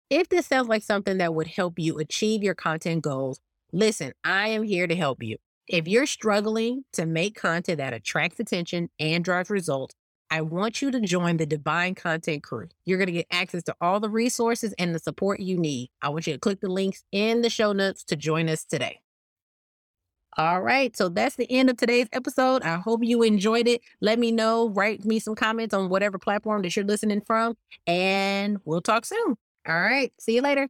If 0.09 0.31
this 0.31 0.47
sounds 0.47 0.69
like 0.69 0.83
something 0.83 1.19
that 1.19 1.35
would 1.35 1.49
help 1.49 1.79
you 1.79 1.99
achieve 1.99 2.43
your 2.43 2.55
content 2.55 3.03
goals, 3.03 3.39
listen, 3.71 4.15
I 4.25 4.49
am 4.49 4.63
here 4.63 4.87
to 4.87 4.97
help 4.97 5.23
you. 5.23 5.37
If 5.69 5.89
you're 5.89 6.07
struggling 6.07 6.85
to 6.93 7.07
make 7.07 7.35
content 7.35 7.79
that 7.79 7.93
attracts 7.93 8.39
attention 8.39 8.89
and 9.01 9.25
drives 9.25 9.51
results, 9.51 9.97
I 10.31 10.41
want 10.43 10.81
you 10.81 10.93
to 10.93 11.01
join 11.01 11.39
the 11.39 11.47
Divine 11.47 11.97
Content 11.97 12.45
Crew. 12.45 12.69
You're 12.85 12.99
going 12.99 13.07
to 13.07 13.13
get 13.13 13.27
access 13.33 13.65
to 13.65 13.75
all 13.81 13.99
the 13.99 14.09
resources 14.09 14.75
and 14.79 14.95
the 14.95 15.01
support 15.01 15.41
you 15.41 15.59
need. 15.59 15.91
I 16.03 16.11
want 16.11 16.27
you 16.27 16.35
to 16.35 16.39
click 16.39 16.61
the 16.61 16.69
links 16.69 17.03
in 17.11 17.43
the 17.43 17.51
show 17.51 17.73
notes 17.73 18.05
to 18.05 18.17
join 18.17 18.49
us 18.49 18.65
today. 18.65 19.01
All 20.39 20.61
right, 20.61 20.95
so 20.97 21.09
that's 21.09 21.35
the 21.35 21.51
end 21.51 21.71
of 21.71 21.79
today's 21.79 22.09
episode. 22.13 22.63
I 22.63 22.77
hope 22.77 23.03
you 23.03 23.23
enjoyed 23.23 23.67
it. 23.67 23.81
Let 24.01 24.19
me 24.19 24.31
know, 24.31 24.69
write 24.69 25.05
me 25.05 25.19
some 25.19 25.35
comments 25.35 25.75
on 25.75 25.89
whatever 25.89 26.19
platform 26.19 26.63
that 26.63 26.77
you're 26.77 26.85
listening 26.85 27.23
from, 27.23 27.57
and 27.87 28.59
we'll 28.65 28.83
talk 28.83 29.07
soon. 29.07 29.37
All 29.67 29.81
right, 29.81 30.13
see 30.21 30.35
you 30.35 30.43
later. 30.43 30.69